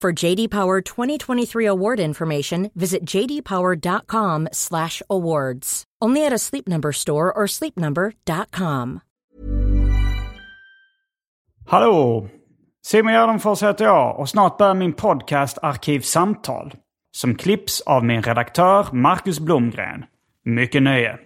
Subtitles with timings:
[0.00, 5.84] For JD Power 2023 award information, visit jdpower.com/awards.
[6.04, 9.00] Only at a Sleep Number store or sleepnumber.com.
[11.66, 12.28] Hallå!
[12.82, 16.74] Simon Gärdenfors heter jag och snart börjar min podcast Arkivsamtal.
[17.12, 20.04] Som klipps av min redaktör Marcus Blomgren.
[20.44, 21.18] Mycket nöje.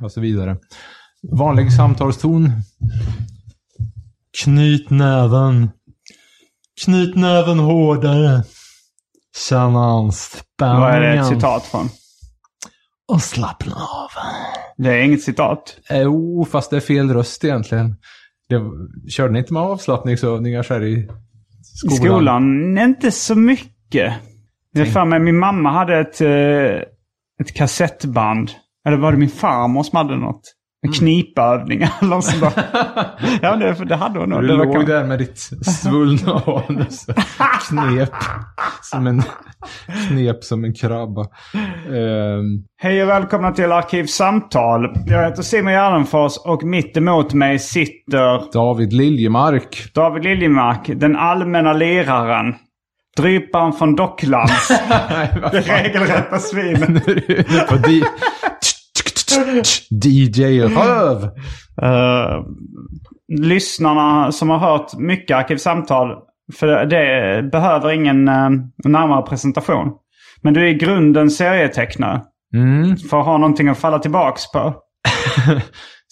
[0.00, 0.56] och så vidare.
[1.22, 2.50] Vanlig samtalston.
[4.44, 5.70] Knyt näven.
[6.84, 8.42] Knyt näven hårdare.
[9.48, 10.80] Känn anspänningen.
[10.80, 11.88] Vad är det ett citat från?
[13.08, 14.10] Och slappna av.
[14.76, 15.76] Det är inget citat.
[15.90, 17.96] Jo, fast det är fel röst egentligen.
[18.48, 18.60] Det,
[19.10, 21.08] körde ni inte med avslappningsövningar så här i I
[21.74, 21.96] skolan?
[21.96, 22.78] skolan?
[22.78, 24.14] Inte så mycket.
[24.72, 26.88] Jag för mig min mamma hade ett, eh,
[27.40, 28.50] ett kassettband.
[28.88, 30.40] Eller var det min farmor som hade något?
[30.86, 32.54] En knipövningar eller något sånt.
[33.42, 34.42] Ja, det, det hade hon nog.
[34.42, 36.32] Du låg kan- där med ditt svullna
[36.68, 37.06] anus.
[37.68, 38.10] Knep
[38.82, 39.22] som en,
[40.08, 41.20] knep som en krabba.
[41.86, 44.80] Ehm, Hej och välkomna till Arkivsamtal.
[45.06, 49.90] Jag heter Simon Gärdenfors och mitt emot mig sitter David Liljemark.
[49.94, 52.54] David Liljemark, den allmänna liraren.
[53.16, 54.68] Dryparen från Docklands.
[55.52, 56.88] det regelrätta svinet.
[56.88, 58.04] Nu är du inne på di-
[60.04, 61.24] DJ Röv.
[61.82, 62.44] Eh,
[63.28, 66.16] lyssnarna som har hört mycket Arkivsamtal,
[66.58, 68.50] för det behöver ingen uh,
[68.84, 69.92] närmare presentation.
[70.42, 72.20] Men du är i grunden serietecknare.
[72.54, 72.96] Mm.
[72.96, 74.74] För att ha någonting att falla tillbaks på.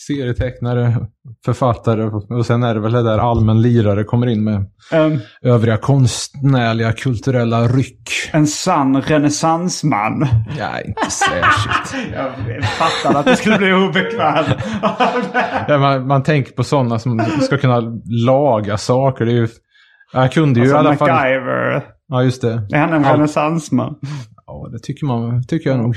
[0.06, 0.97] Serietecknare,
[1.44, 2.03] författare
[2.38, 6.92] och sen är det väl det där allmän lirare kommer in med Um, övriga konstnärliga
[6.92, 8.10] kulturella ryck.
[8.32, 10.26] en sann renässansman.
[10.58, 12.12] Ja, inte särskilt.
[12.14, 14.44] Jag fattade att det skulle bli obekväm.
[15.69, 17.81] Ja, man, man tänker på sådana som ska kunna
[18.26, 19.25] laga saker.
[19.25, 19.48] Det är ju,
[20.12, 21.08] jag kunde ju alltså i alla fall...
[21.08, 21.82] MacGyver.
[22.08, 22.66] Ja, just det.
[22.72, 23.94] Är han en renässansman?
[24.47, 25.97] Ja, det tycker, man, tycker jag nog.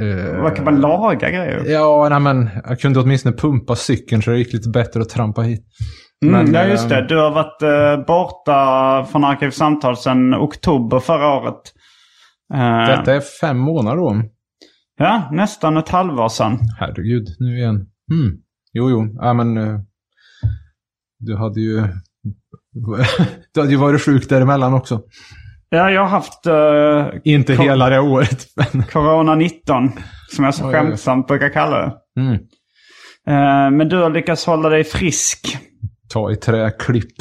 [0.00, 1.64] Eh, Vad kan man laga grejer?
[1.66, 5.42] Ja, nej, men jag kunde åtminstone pumpa cykeln så det gick lite bättre att trampa
[5.42, 5.66] hit.
[6.24, 6.96] Mm, Men, ja, just det.
[6.98, 11.60] ehm, Du har varit eh, borta från Arkivsamtal sedan oktober förra året.
[12.54, 14.22] Eh, Detta är fem månader då.
[14.98, 16.58] Ja, nästan ett halvår sedan.
[16.78, 17.74] Herregud, nu igen.
[18.12, 18.36] Mm.
[18.72, 19.14] Jo, jo.
[19.18, 19.56] Ja, men...
[19.56, 19.80] eh,
[21.18, 21.76] du hade ju...
[23.54, 25.02] du hade ju varit sjuk däremellan också.
[25.72, 28.82] Ja, jag har haft eh, Inte hela det året, men...
[28.82, 29.90] Corona-19,
[30.30, 31.92] som jag så Oj, skämtsamt brukar kalla det.
[32.20, 32.32] Mm.
[33.26, 35.58] Eh, men du har lyckats hålla dig frisk.
[36.12, 37.12] Ta i trä, klipp.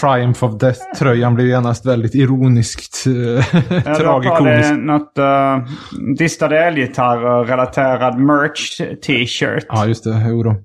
[0.00, 4.68] Triumph of Death-tröjan blev genast väldigt ironiskt eh, Ja, du har på tragikomisk.
[4.68, 9.64] dig något uh, distade elgitarrer-relaterad merch-t-shirt.
[9.68, 10.24] Ja, just det.
[10.28, 10.56] Jo då.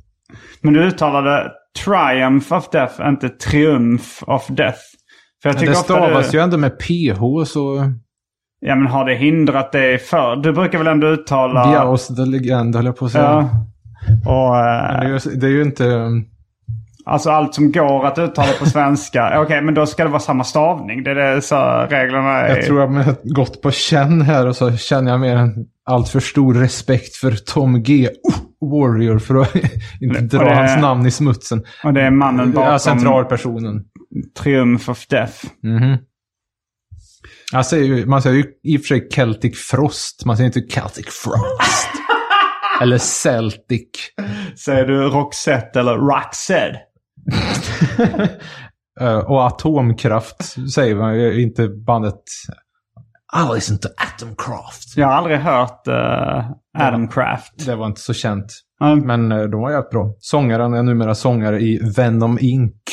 [0.62, 1.52] Men du uttalade
[1.86, 4.80] Triumph of Death, inte Triumph of Death.
[5.41, 6.38] För jag tycker det stavas du...
[6.38, 7.91] ju ändå med PH, så...
[8.59, 10.36] Ja, men har det hindrat dig för?
[10.36, 11.71] Du brukar väl ändå uttala...
[11.71, 13.24] Biaos the Legend, höll jag på att säga.
[13.24, 13.50] Ja.
[14.25, 16.07] Och, eh, det, är ju, det är ju inte...
[17.06, 19.33] alltså allt som går att uttala på svenska.
[19.41, 21.03] Okej, men då ska det vara samma stavning.
[21.03, 21.56] Det är det så
[21.89, 22.56] reglerna är.
[22.56, 26.09] Jag tror jag har gått på känn här och så känner jag mer en allt
[26.09, 28.09] för stor respekt för Tom G.
[28.24, 29.56] Oh, Warrior för att
[30.01, 31.63] inte dra det- hans namn i smutsen.
[31.83, 33.83] Och det är mannen bakom Ja, centralpersonen.
[34.44, 35.46] Triumph of Death.
[37.52, 40.26] Jag säger ju, man säger ju i och för sig Celtic Frost.
[40.26, 41.90] Man säger inte Celtic Frost.
[42.82, 43.90] Eller Celtic.
[44.66, 46.80] Säger du Roxette eller Roxette?
[49.02, 52.24] Eh, och atomkraft säger man ju, inte bandet...
[53.36, 54.98] I listen to Atomcraft.
[54.98, 57.66] Jag har aldrig hört uh, Adam Craft.
[57.66, 58.46] Det var inte så känt.
[58.82, 59.00] Mm.
[59.00, 60.16] Men eh, de var jävligt bra.
[60.20, 62.84] Sångaren är numera sångare i Venom Inc.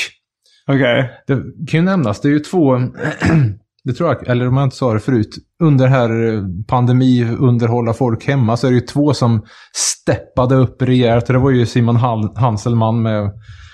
[0.71, 1.11] Okej.
[1.27, 1.35] Det
[1.71, 2.79] kan ju nämnas, det är ju två,
[3.85, 6.11] det tror jag, eller om jag inte sa det förut, under här
[6.67, 11.27] pandemi, underhålla folk hemma, så är det ju två som steppade upp rejält.
[11.27, 11.97] Det var ju Simon
[12.37, 13.31] Hanselman med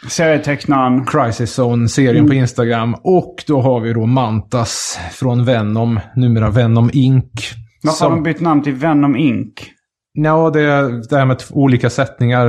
[0.08, 1.06] Serietecknaren.
[1.06, 2.94] Crisis Zone-serien på Instagram.
[2.94, 7.54] Och då har vi då Mantas från Venom, numera Venom Inc.
[7.82, 9.71] Varför har de bytt namn till Venom Inc?
[10.14, 12.46] Ja, det är det här med olika sättningar.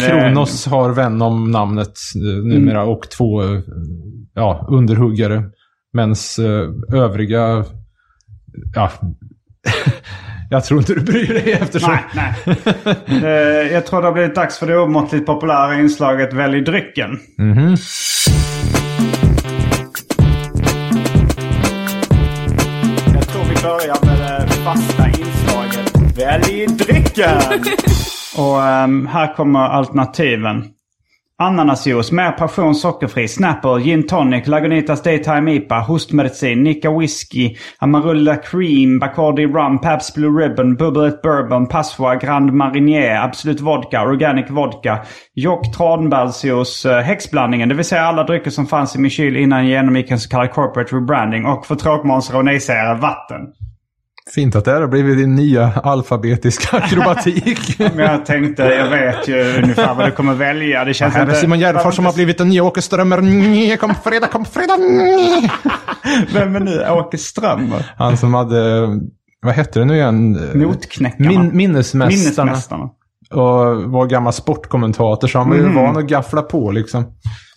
[0.00, 3.60] Kronos har Venom namnet eh, numera och två eh,
[4.34, 5.42] ja, underhuggare.
[5.92, 7.64] Medan eh, övriga...
[8.74, 8.90] Ja,
[10.50, 11.96] jag tror inte du bryr dig eftersom...
[12.14, 12.34] Nej,
[13.06, 13.72] nej.
[13.72, 17.10] Jag tror det har blivit dags för det omåttligt populära inslaget Välj drycken.
[17.38, 17.76] Mhm.
[23.14, 24.95] Jag tror vi börjar med det fasta
[26.16, 27.38] Välj drycken!
[28.38, 30.64] Och um, här kommer alternativen.
[31.38, 38.98] Ananasjuice, mer passion, sockerfri, Snapple, gin tonic, Lagunitas Daytime IPA, hostmedicin, Nika Whisky, Amarula Cream,
[38.98, 45.04] Bacardi Rum, Pabst Blue Ribbon, Bubblet Bourbon, Passoa, Grand Marinier, Absolut Vodka, Organic Vodka,
[45.34, 49.58] Jock Tranbärsjuice, eh, häxblandningen, det vill säga alla drycker som fanns i min kyl innan
[49.58, 53.40] jag genomgick en så kallad corporate rebranding och för tråkmånsar och nejsägare vatten.
[54.34, 57.78] Fint att det här har blivit din nya alfabetiska akrobatik.
[57.78, 60.84] Men jag tänkte, jag vet ju ungefär vad du kommer välja.
[60.84, 63.76] Det känns Här är inte- Simon Gärdenfors som har blivit den nya Åke Strömmer.
[63.76, 64.76] Kom fredag, kom fredag.
[66.34, 67.92] Vem är nu Åke Strömmer?
[67.96, 68.86] Han som hade,
[69.42, 70.32] vad hette det nu igen?
[70.54, 71.28] Notknäckarna.
[71.30, 72.06] Min, minnesmästarna.
[72.08, 72.84] Minnesmästarna.
[73.30, 77.04] Och var gammal sportkommentator så han var ju van att gaffla på liksom.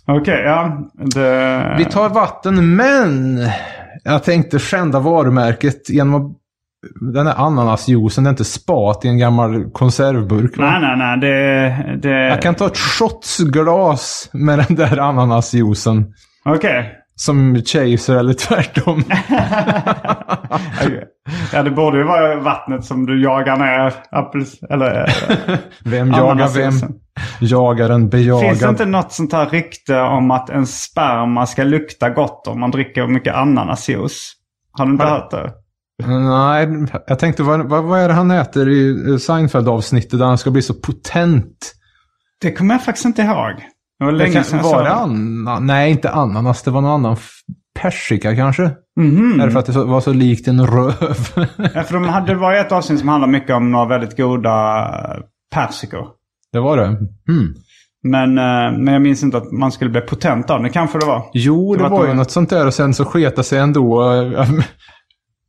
[0.07, 0.77] Okej, ja.
[0.93, 1.75] Det...
[1.77, 3.39] Vi tar vatten, men
[4.03, 6.31] jag tänkte skända varumärket genom att
[7.13, 10.57] den här ananasjuicen, det är inte spat i en gammal konservburk.
[10.57, 10.79] va?
[10.79, 11.19] Nej, nej, nej.
[11.19, 12.09] Det...
[12.09, 12.27] det...
[12.27, 16.13] Jag kan ta ett shotsglas med den där ananasjuicen.
[16.45, 16.95] Okej.
[17.15, 19.03] Som chaser eller tvärtom.
[21.53, 24.63] Ja, det borde ju vara vattnet som du jagar ner appels...
[24.69, 25.05] Eller...
[25.89, 26.73] Vem jagar vem?
[27.39, 28.47] Jagaren bejagar.
[28.47, 32.59] Finns det inte något sånt här rykte om att en sperma ska lukta gott om
[32.59, 34.33] man dricker mycket ananasjuice?
[34.71, 35.51] Har du inte hört det?
[36.07, 36.67] Nej,
[37.07, 40.51] jag tänkte vad, vad, vad är det han äter i eh, Seinfeld-avsnittet där han ska
[40.51, 41.73] bli så potent?
[42.41, 43.53] Det kommer jag faktiskt inte ihåg.
[43.99, 44.93] Det var Det länge sedan jag var det det.
[44.95, 45.65] annan?
[45.65, 46.63] Nej, inte ananas.
[46.63, 47.17] Det var någon annan.
[47.79, 48.71] Persika kanske?
[48.99, 49.39] Mhm.
[49.41, 50.93] Är det för att det var så likt en röv?
[51.73, 54.79] Ja, för de hade, det var ett avsnitt som handlade mycket om några väldigt goda
[54.87, 55.21] eh,
[55.53, 56.07] persikor.
[56.53, 56.85] det var det?
[56.87, 57.53] Hmm.
[58.03, 60.69] Men, eh, men jag minns inte att man skulle bli potent av det.
[60.69, 61.23] kanske det var.
[61.33, 64.03] Jo, det att var de- ju något sånt där och sen så sketa sig ändå.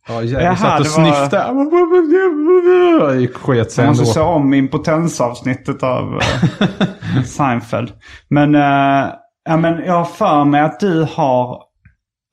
[0.08, 3.20] Ja, Jerry satt och det var- snyftade.
[3.20, 4.12] Gick sket sig Jag måste ändå.
[4.12, 7.92] se om impotensavsnittet av eh, Seinfeld.
[8.30, 9.06] Men, eh,
[9.44, 11.62] ja, men jag har för mig att du har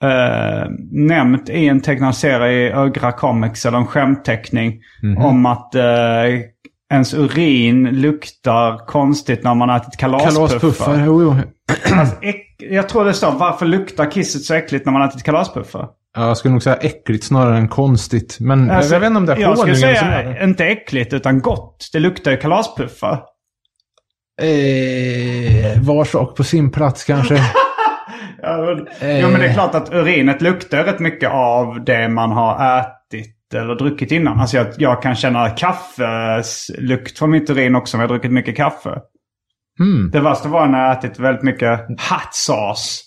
[0.03, 4.73] eh, nämnt i en tecknad serie i Ögra Comics, eller en skämtteckning,
[5.03, 5.17] Mhm.
[5.17, 5.83] om att eh,
[6.93, 10.47] ens urin luktar konstigt när man har ätit kalaspuffar.
[10.47, 11.35] Kalaspuffar, jo, jo.
[11.99, 12.15] Alltså,
[12.59, 15.87] jag tror det står varför luktar kisset så äckligt när man ätit kalaspuffar?
[16.17, 18.37] Ja, Jag skulle nog säga äckligt snarare än konstigt.
[18.39, 21.13] Men Alltså, jag vet inte om det är Jag skulle som säga är inte äckligt
[21.13, 21.89] utan gott.
[21.93, 23.23] Det luktar ju kalaspuffar.
[24.41, 27.37] Eh, var sak på sin plats kanske.
[28.41, 28.87] Ja, men,
[29.21, 33.53] Jo men det är klart att urinet luktar rätt mycket av det man har ätit
[33.53, 34.39] eller druckit innan.
[34.39, 38.57] Alltså jag, jag kan känna kaffeslukt från mitt urin också om jag har druckit mycket
[38.57, 38.99] kaffe.
[39.79, 40.09] Mm.
[40.11, 43.01] Det värsta var när jag ätit väldigt mycket hot sauce.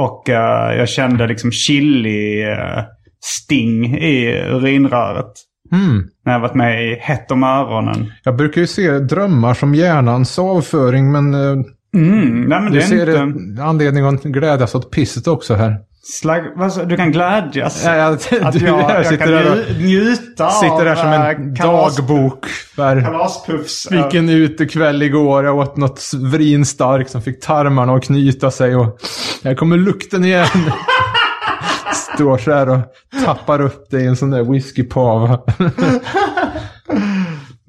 [0.00, 2.84] Och eh, jag kände liksom chili eh,
[3.24, 5.32] sting i urinröret.
[5.72, 6.08] Mm.
[6.24, 8.12] När jag varit med i Hett om öronen.
[8.24, 11.64] Jag brukar ju se drömmar som hjärnans avföring, men eh,
[11.94, 13.62] Mm, nej men du ser inte...
[13.62, 15.76] anledning att glädjas åt pisset också här.
[16.02, 17.82] Slag, sa- du kan glädjas.
[17.84, 21.08] Ja, jag, Att du jag, jag sitter kan där, och, nju- njuta sitter där som
[21.08, 22.46] eh, en kalas- dagbok.
[22.46, 23.88] För Kalaspuffs.
[23.88, 28.98] fick en utekväll igår, jag åt något vrinstarkt som fick tarmarna att knyta sig och
[29.44, 30.46] här kommer lukten igen.
[32.14, 32.80] Står så här och
[33.24, 35.38] tappar upp det i en sån där whiskypava.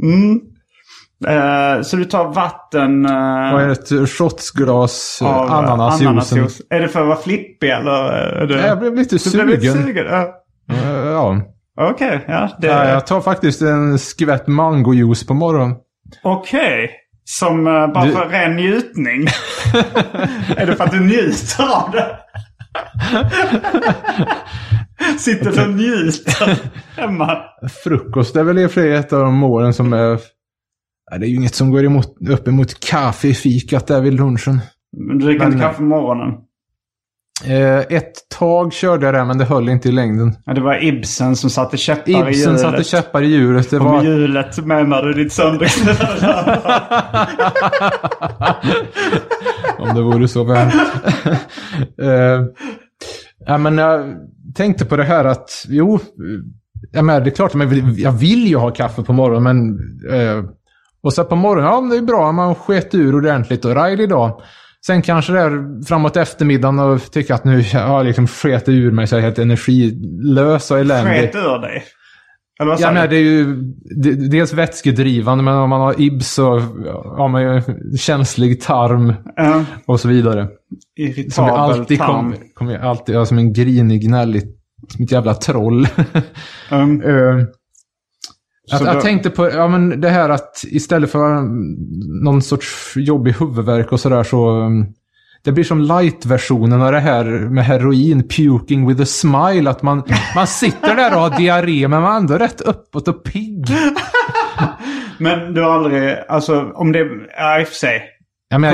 [0.04, 0.40] Mm.
[1.28, 6.08] Eh, så du tar vatten uh, Och ett shotsglas eh, av ananasjuicen.
[6.08, 6.62] ananasjuice.
[6.70, 7.92] Är det för att vara flippig eller?
[8.14, 8.68] Är det...
[8.68, 9.84] Jag blev lite Du blev lite sugen.
[9.86, 10.06] sugen?
[10.10, 11.42] Ja.
[11.82, 12.50] Okej, ja.
[12.60, 12.68] Det...
[12.68, 15.76] Ja, jag tar faktiskt en skvätt mangojuice på morgonen.
[16.24, 16.90] Okej.
[17.24, 19.28] Som eh, bara Du- för ren njutning?
[20.58, 22.18] är det för att du njuter av det?
[25.20, 26.60] Sitter och njuter
[27.02, 27.38] hemma?
[27.84, 30.20] Frukost är väl i och för sig ett av de målen som är...
[31.20, 34.60] Det är ju inget som går emot, upp emot kaffe i fikat där vid lunchen.
[35.08, 36.34] Men Du dricker inte kaffe på morgonen?
[37.46, 40.36] Eh, ett tag körde jag det, men det höll inte i längden.
[40.46, 42.60] Ja, det var Ibsen som satte käppar i Ibsen hjulet.
[42.60, 43.70] satte käppar i hjulet.
[43.70, 44.04] Det Och var...
[44.04, 46.60] hjulet menar du ditt sönderknullade
[49.80, 50.68] Om det vore så väl.
[52.02, 52.46] uh,
[53.46, 54.16] ja, men jag
[54.56, 56.00] tänkte på det här att, jo,
[56.92, 60.20] jag menar, det är klart, men jag vill ju ha kaffe på morgonen, men...
[60.20, 60.44] eh,
[61.04, 64.42] och så på morgonen, ja det är bra, man sket ur ordentligt och ride idag.
[64.86, 68.92] Sen kanske det är framåt eftermiddagen och tycker att nu har jag liksom sket ur
[68.92, 71.22] mig så jag är helt energilös och eländig.
[71.22, 71.84] Sket ur dig?
[72.62, 73.56] Eller vad Ja, men det är ju
[74.30, 76.60] dels vätskedrivande, men om man har IBS så
[77.18, 77.62] har man ju
[77.98, 80.48] känslig tarm Ja, och så vidare.
[80.48, 82.08] Som irritabel jag alltid tarm.
[82.08, 84.44] kommer kom jag alltid ja, som en grinig, gnällig,
[84.90, 85.88] som ett jävla troll.
[86.72, 87.46] Um, Eh,
[88.76, 91.42] att, jag tänkte på ja, men det här att istället för
[92.24, 94.50] någon sorts jobbig huvudvärk och sådär så...
[94.50, 94.86] mm,
[95.44, 99.70] Det blir som light-versionen av det här med heroin, puking with a smile.
[99.70, 100.04] Att man,
[100.36, 103.66] man sitter där och har diarré, men man är ändå rätt uppåt och pigg.
[105.18, 108.02] men du har aldrig, alltså om det, ja i och för sig.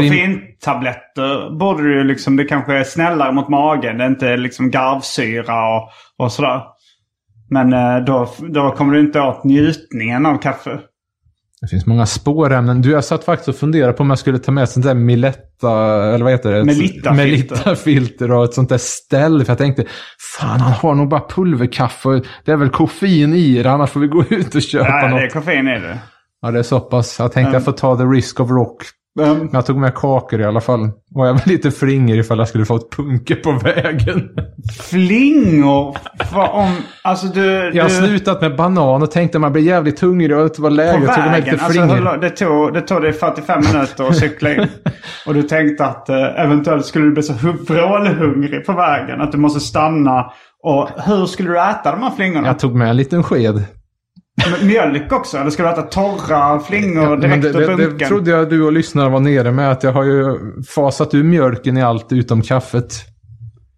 [0.04, 3.98] I- Koffeintabletter borde du liksom, det kanske är snällare mot magen.
[3.98, 6.62] Det är inte liksom garvsyra och, och sådär.
[7.50, 10.80] Men eh, då, då kommer du inte åt njutningen av kaffe.
[11.62, 12.82] Det finns många spårämnen.
[12.82, 14.94] Du, jag satt faktiskt och funderade på om jag skulle ta med ett sånt där
[14.94, 15.72] Miletta,
[16.13, 16.63] eller vad heter det?
[16.63, 17.12] Melitta-filter.
[17.13, 19.46] Melitta-filter och ett sånt där ställ.
[19.46, 19.86] För jag tänkte,
[20.38, 22.22] fan han har nog bara pulverkaffe.
[22.46, 25.20] Det är väl koffein i det, annars får vi gå ut och köpa Ja, något.
[25.20, 26.00] det är koffein i det.
[26.42, 27.20] Ja, det är så pass.
[27.20, 27.54] Jag tänkte Mm.
[27.54, 28.84] jag får ta the risk of rock.
[29.17, 30.81] Men jag tog med kakor i alla fall.
[31.15, 34.29] Och jag var lite flinger ifall jag skulle få ett punke på vägen.
[34.89, 35.97] flingor?
[36.53, 36.71] Om,
[37.03, 37.71] alltså du...
[37.74, 40.69] Jag har du slutat med banan och tänkte man blir jävligt hungrig och det var
[40.69, 40.97] läge.
[40.97, 41.53] på Jag tog med vägen.
[41.53, 44.67] lite Alltså, hur lång- det, tog, det tog dig 45 minuter att cykla in.
[45.27, 49.21] Och du tänkte att eh, eventuellt skulle du bli så hu- vrålhungrig på vägen.
[49.21, 50.31] Att du måste stanna.
[50.63, 52.47] Och hur skulle du äta de här flingorna?
[52.47, 53.63] jag tog med en liten sked.
[54.63, 55.38] Mjölk också?
[55.38, 58.08] Eller ska du äta torra flingor direkt det, ur det, det bunken?
[58.08, 59.72] trodde jag du och lyssnare var nere med.
[59.72, 60.38] Att jag har ju
[60.75, 62.94] fasat ur mjölken i allt utom kaffet.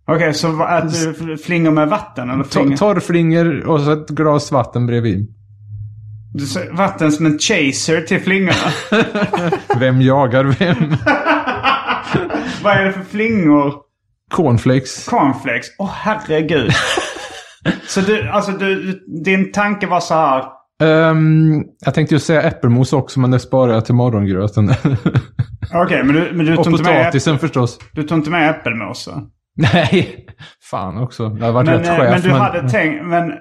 [0.08, 2.30] Okej, så vad äter du flingor med vatten?
[2.30, 2.78] Eller flingor?
[2.78, 5.36] Torrflingor och så ett glas vatten bredvid.
[6.72, 8.54] Vatten som en chaser till flingorna.
[9.80, 10.75] Vem jagar vem?
[12.63, 13.74] vad är det för flingor?
[14.32, 15.06] Cornflakes.
[15.06, 15.68] Cornflakes?
[15.78, 16.72] Åh herregud.
[17.88, 20.44] så du, alltså du, din tanke var så här.
[20.84, 24.70] Ehm, jag tänkte ju säga äppelmos också, men det sparar jag till morgongröten.
[25.74, 27.80] Okej, men du, men du och tog, inte med, potatisen förstås.
[27.94, 29.10] du tog inte med äppelmos?
[29.58, 30.25] Nej,
[30.70, 31.30] fan också.
[31.30, 32.10] Det har varit Men, rätt eh, chef.
[32.12, 33.34] men du hade tänkt, men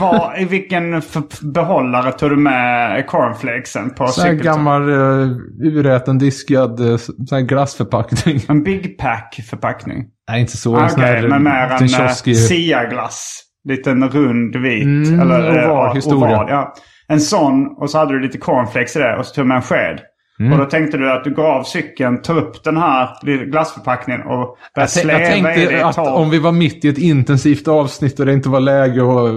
[0.00, 1.02] vad, i vilken
[1.42, 4.38] behållare tog du med cornflakesen på cykeln?
[4.38, 8.40] gammal uh, uräten diskad uh, sån här glassförpackning.
[8.48, 10.04] En Big Pack-förpackning?
[10.30, 10.76] Nej, inte så.
[10.76, 13.42] Ah, en Okej, här men mer en uh, i- Sia-glass.
[13.64, 14.84] Liten rund vit.
[14.84, 16.36] Mm, eller, eh, oval historia.
[16.36, 16.74] Oval, ja.
[17.08, 19.62] En sån och så hade du lite cornflakes i det och så tog med en
[19.62, 20.00] sked.
[20.40, 20.52] Mm.
[20.52, 23.08] Och då tänkte du att du går av cykeln, tar upp den här
[23.50, 26.12] glassförpackningen och börjar släva jag i det tänkte att torr.
[26.14, 29.28] om vi var mitt i ett intensivt avsnitt och det inte var läge och...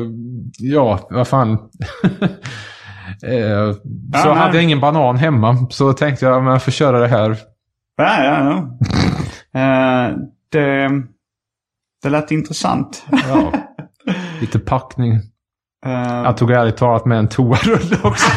[0.60, 1.58] Ja, vad fan.
[3.24, 3.72] Eh,
[4.22, 5.68] så men- hade jag ingen banan hemma.
[5.70, 7.38] Så tänkte jag, men jag får köra det här.
[7.98, 8.68] Ja, ja,
[9.54, 9.60] ja.
[9.62, 10.16] Eh,
[10.52, 10.90] det,
[12.04, 13.06] det lät intressant.
[13.12, 13.52] Ja.
[14.42, 15.12] Lite packning.
[15.86, 15.92] Eh,
[16.24, 18.32] Jag tog ärligt talat med en toarulle också.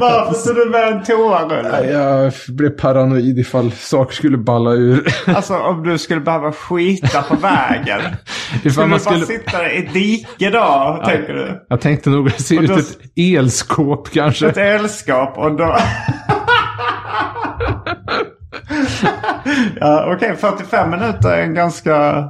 [0.00, 1.90] Varför tog du med en toarulle?
[1.92, 5.06] jag blev paranoid ifall saker skulle balla ur.
[5.26, 8.00] Alltså om du skulle behöva skita på vägen.
[8.64, 9.26] ifall Skulle man du bara skulle...
[9.26, 11.66] sitta i ett dike då, tänker du?
[11.68, 14.48] Jag tänkte nog se ut då- ett elskåp kanske.
[14.48, 15.76] Ett elskap och då...
[19.80, 22.24] ja, Okej, 45 minuter är en ganska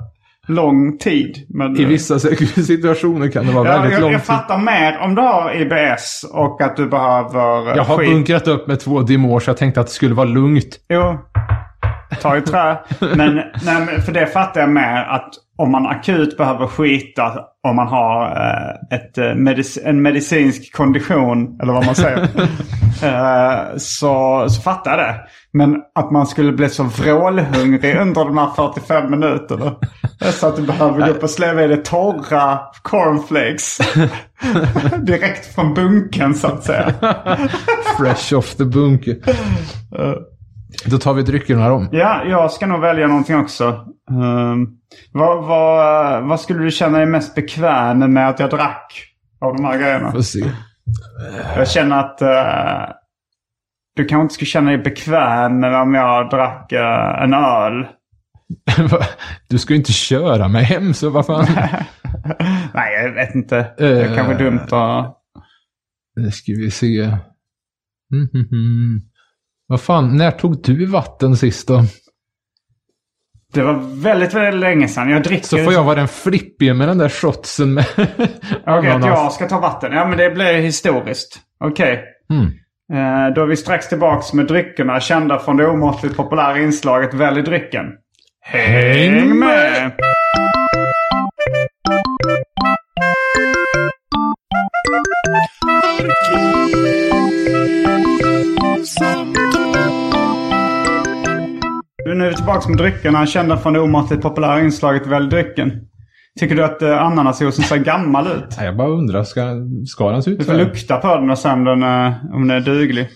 [0.49, 1.47] lång tid.
[1.49, 2.19] Men, I vissa
[2.67, 4.27] situationer kan det vara ja, väldigt jag, lång jag tid.
[4.27, 8.11] fattar mer om du har IBS och att du behöver eh, Jag har skit.
[8.11, 10.77] bunkrat upp med två Dimor så jag tänkte att det skulle vara lugnt.
[10.89, 11.19] Jo.
[12.23, 12.79] Ta i trä.
[13.17, 13.35] Men,
[13.65, 18.27] nej, för det fattar jag mer att om man akut behöver skita om man har
[18.27, 22.19] eh, ett, eh, medic en medicinsk kondition, eller vad man säger,
[23.03, 25.15] eh, så, så fattar jag det.
[25.53, 29.75] Men att man skulle bli så vrålhungrig under de här 45 minuterna.
[30.21, 33.79] Så att du behöver gå upp och släva i dig torra cornflakes.
[34.99, 36.95] Direkt från bunken så att säga.
[37.99, 39.17] Fresh off the bunker.
[40.85, 41.87] Då tar vi dryckerna då.
[41.93, 43.85] Ja, jag ska nog välja någonting också.
[44.11, 44.79] Um,
[45.13, 48.93] vad, vad, vad skulle du känna dig mest bekväm med att jag drack
[49.41, 50.13] av de här grejerna?
[50.13, 50.51] Får se.
[51.57, 52.95] Jag känner att uh,
[53.97, 57.87] du kanske inte skulle känna dig bekväm med om jag drack uh, en öl.
[59.49, 61.47] Du ska ju inte köra mig hem, så vad fan.
[62.75, 63.67] Nej, jag vet inte.
[63.79, 64.39] Det är kanske Eh.
[64.39, 65.17] dumt att...
[66.17, 67.01] Nu ska vi se.
[68.13, 69.01] Mm, mm, mm.
[69.67, 71.83] Vad fan, när tog du vatten sist då?
[73.53, 75.11] Det var väldigt, väldigt länge sedan.
[75.11, 75.47] Jag dricker...
[75.47, 78.11] Så får jag vara den flippige med den där shotsen med Okej,
[78.65, 79.05] att ananas.
[79.05, 79.93] jag ska ta vatten.
[79.93, 81.39] Ja, men det blir historiskt.
[81.61, 82.05] Okej.
[82.31, 82.47] Mm.
[82.93, 87.43] Eh, då är vi strax tillbaks med dryckerna kända från det omåttligt populära inslaget Välj
[87.43, 87.85] drycken.
[88.41, 89.93] Häng med!
[102.15, 105.73] Nu är vi tillbaka med dryckerna kända från det omåttligt populära inslaget Välj drycken.
[106.41, 108.45] Tycker du att uh, ananasjuicen ser gammal ut?
[108.57, 109.41] Nej, jag bara undrar, ska,
[109.87, 110.65] ska den se ut Du så får här?
[110.65, 113.09] lukta på den och se om den, är- om den är duglig.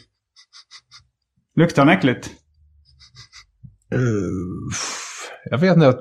[1.56, 2.26] Luktar den äckligt?
[3.94, 4.00] Eh,
[5.50, 6.00] Jag vet inte, att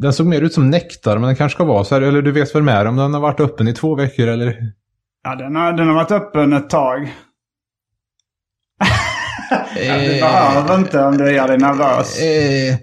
[0.00, 2.02] den såg mer ut som nektar, men den kanske ska vara så här.
[2.02, 4.56] Eller du vet väl mer om den har varit öppen i två veckor eller?
[5.24, 7.14] Ja, den har, den har varit öppen ett tag.
[9.88, 12.22] Ja, du behöver inte om du gör dig nervös.
[12.22, 12.74] Eh,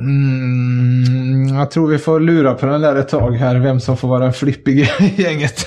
[0.00, 4.08] mm, jag tror vi får lura på den där ett tag här, vem som får
[4.08, 5.66] vara den flippiga i gänget.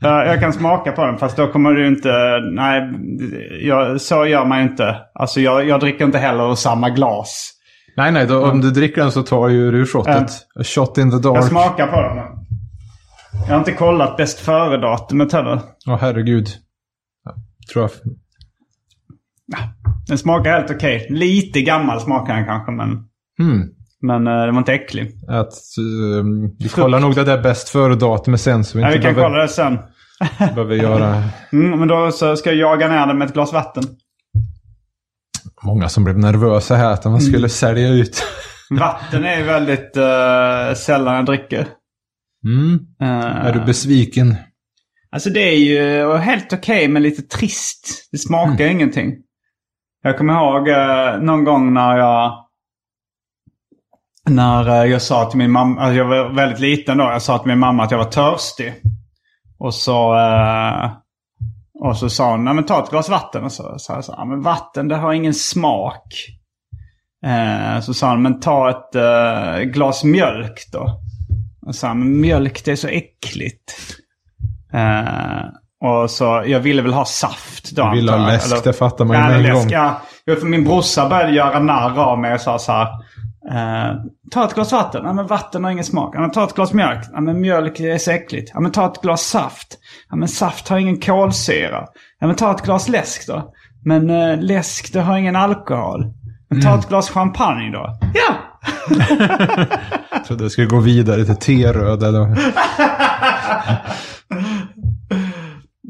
[0.00, 2.12] Ja, jag kan smaka på den fast då kommer du inte...
[2.52, 2.82] Nej,
[3.62, 4.96] jag, så gör man ju inte.
[5.14, 7.50] Alltså jag, jag dricker inte heller ur samma glas.
[7.96, 10.30] nej, nej, då, om du dricker den så tar du shotet.
[10.60, 11.44] A shot in the Jag dark.
[11.44, 12.16] smakar på den.
[13.46, 15.60] Jag har inte kollat bäst före-datumet heller.
[15.86, 16.48] Åh herregud.
[17.24, 17.34] Jag
[17.72, 17.90] tror jag...
[20.08, 21.06] Den smakar helt okej.
[21.10, 22.88] Lite gammal smakar den kanske men...
[23.38, 23.62] Hmm.
[24.00, 25.12] Men uh, den var inte äcklig.
[25.28, 26.24] Att, eh,
[26.58, 29.30] vi kollar nog det där bäst före-datumet sen så vi Ja, inte vi kan behöver,
[29.30, 29.78] kolla det sen.
[30.54, 31.22] behöver göra...
[31.52, 33.84] Mm, men då så ska jag jaga ner den med ett glas vatten.
[35.62, 37.48] Många som blev nervösa här att man skulle Mm.
[37.48, 38.22] sälja ut.
[38.70, 41.66] Vatten är ju väldigt uh, sällan jag dricker.
[42.46, 42.78] Mm.
[43.02, 44.34] Eh, Är du besviken?
[45.12, 48.08] Alltså det är ju helt okej men lite trist.
[48.12, 48.76] Det smakar Mm.
[48.76, 49.12] ingenting.
[50.06, 52.44] Jag kommer ihåg eh, någon gång när jag...
[54.28, 57.38] När eh, jag sa till min mamma, alltså jag var väldigt liten då, jag sa
[57.38, 58.74] till min mamma att jag var törstig.
[59.58, 60.90] Och så, eh,
[61.80, 63.44] och så sa hon, nej men ta ett glas vatten.
[63.44, 66.14] Och så sa jag så här, men vatten det har ingen smak.
[67.26, 71.00] Eh, så sa hon, men ta ett eh, glas mjölk då.
[71.66, 73.74] Och sa, men mjölk det är så äckligt.
[74.72, 75.44] Eh,
[75.84, 77.84] och så, jag ville väl ha saft då.
[77.84, 79.68] Du ville ha läsk, eller- det fattar man ju med en läsk, gång.
[79.70, 82.86] Ja, för min brorsa började göra narr av mig och sa så här.
[83.52, 83.94] Eh,
[84.30, 85.02] ta ett glas vatten.
[85.04, 86.14] Ja, men vatten har ingen smak.
[86.16, 87.00] Ja, men ta ett glas mjölk.
[87.12, 88.50] Ja, men mjölk är så äckligt.
[88.54, 89.68] Ja, men ta ett glas saft.
[90.10, 91.84] Ja, men saft har ingen kolsyra.
[92.20, 93.52] Ja, men ta ett glas läsk då.
[93.84, 96.04] Men eh, läsk det har ingen alkohol.
[96.50, 97.98] Men ta ett glas champagne då.
[98.14, 98.34] Ja!
[100.10, 102.38] Jag trodde jag skulle gå vidare till teröd eller...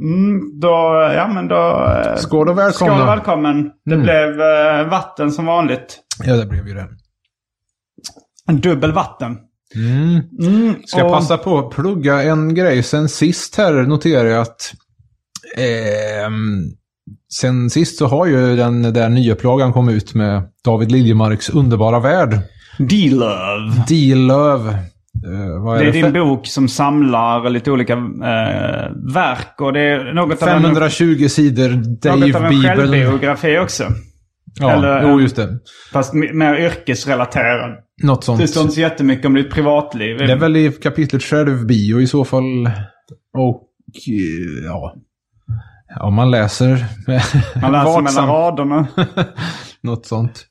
[0.04, 0.68] Mm, då,
[1.16, 1.86] ja men då...
[2.06, 2.94] eh, Skål och välkomna.
[2.94, 3.70] Skål och välkommen.
[3.84, 4.02] Det Mm.
[4.02, 5.98] blev eh, vatten som vanligt.
[6.24, 6.88] Ja, det blev ju det.
[8.48, 9.36] En dubbel vatten.
[9.76, 10.20] Mm.
[10.48, 14.40] Mm, Ska jag och- passa på att plugga en grej sen sist här noterar jag
[14.42, 14.72] att
[15.56, 16.62] ehm,
[17.38, 22.00] sen sist så har ju den där nya plågan kommit ut med David Liljemarks underbara
[22.00, 22.38] värld.
[22.78, 23.84] D-Love.
[23.88, 24.76] Dilöv.
[25.24, 25.88] Eh, är Det det?
[25.88, 30.48] är din Fe- bok som samlar lite olika eh, verk och det är något av
[30.48, 31.68] en, 520 sidor
[32.02, 33.84] Dave något av en självbiografi också.
[34.60, 35.58] Ja, eller jo just det.
[35.92, 37.70] Fast mer yrkesrelaterad.
[38.02, 38.40] Något sånt.
[38.40, 40.18] Det står inte så jättemycket om ditt privatliv.
[40.18, 42.66] Det är väl i kapitlet självbio i så fall.
[43.38, 43.62] Och
[44.08, 44.94] eh, ja.
[45.96, 46.84] Ja, man läser.
[47.60, 48.86] Man läser mellan raderna.
[49.82, 50.46] Något sånt.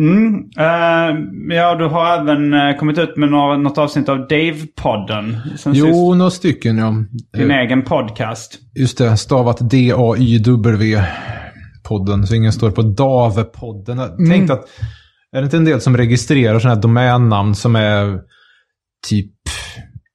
[0.00, 0.34] Mm.
[0.58, 5.36] Eh, ja, du har även eh, kommit ut med några, något avsnitt av Dave-podden.
[5.56, 5.86] sen sist.
[5.88, 6.94] Jo, några stycken ja.
[7.36, 8.58] Din Eh, egen podcast.
[8.78, 11.02] Just det, stavat D-A-Y-W.
[11.88, 13.98] podden, så ingen står på Davepodden.
[14.00, 14.30] Mm.
[14.30, 14.64] tänkte att,
[15.36, 18.18] är det inte en del som registrerar sådana här domännamn som är
[19.08, 19.32] typ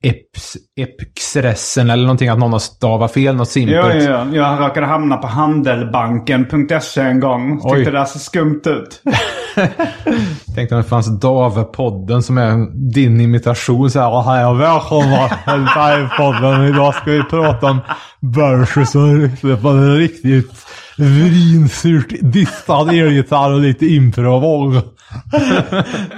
[0.03, 3.75] Eps, Epxressen eller någonting, att någon har stavat fel, något simpelt.
[3.77, 4.35] Ja, ja, ja.
[4.35, 7.59] Jag råkade hamna på handelbanken.se en gång.
[7.63, 7.75] Oj.
[7.75, 9.01] Tyckte det där så skumt ut.
[10.55, 13.91] Tänkte om det fanns Davepodden som är din imitation.
[13.91, 16.65] Så här, hej och välkomna till Davepodden.
[16.65, 17.79] Idag ska vi prata om
[18.19, 20.65] börser som utsläppar en riktigt
[20.97, 24.73] vrinsurt distad elgitarr och lite improvåg.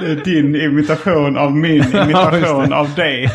[0.01, 2.75] Det är din imitation av min Ja, imitation det.
[2.75, 3.29] av dig.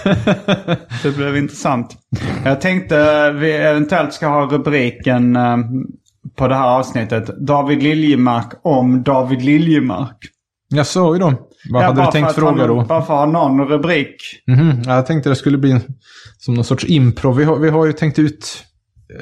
[1.02, 1.96] Det blev intressant.
[2.44, 5.56] Jag tänkte vi eventuellt ska ha rubriken eh,
[6.36, 7.26] på det här avsnittet.
[7.46, 10.16] David Liljemark om David Liljemark.
[10.68, 11.32] Jag sa ju då.
[11.70, 12.74] Vad Ja, hade du tänkt fråga då?
[12.74, 14.16] Bara för att ha någon rubrik.
[14.46, 15.80] Mhm, ja, Jag tänkte det skulle bli
[16.38, 17.36] som någon sorts improv.
[17.36, 18.64] Vi har, vi har ju tänkt ut...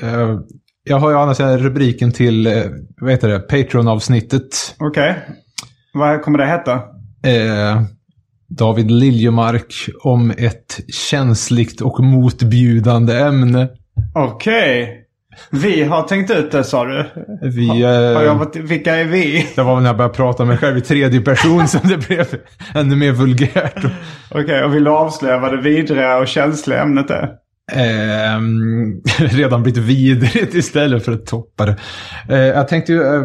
[0.02, 0.38] eh,
[0.85, 2.62] jag har ju annars rubriken till, uh,
[3.00, 4.74] vad heter det, Patreon-avsnittet.
[4.78, 5.16] Okej.
[5.94, 6.72] Vad kommer det heta?
[7.22, 7.82] Eh,
[8.48, 10.80] David Liljemark om ett
[11.11, 13.68] känsligt och motbjudande ämne.
[14.14, 15.05] Okej.
[15.51, 17.05] Vi har tänkt ut det sa du.
[17.42, 19.46] Vi, Har jag eh, varit, vilka är vi?
[19.57, 21.96] det var väl när jag började prata med mig själv i tredje person som det
[22.09, 22.27] blev
[22.75, 23.85] ännu mer vulgärt.
[24.31, 27.29] Okej, och vill du avslöja vad det vidriga och känsliga ämnet är?
[27.72, 31.77] Ehm, redan blivit vidrigt istället för att toppa det.
[32.29, 33.22] Eh, jag tänkte ju, eh,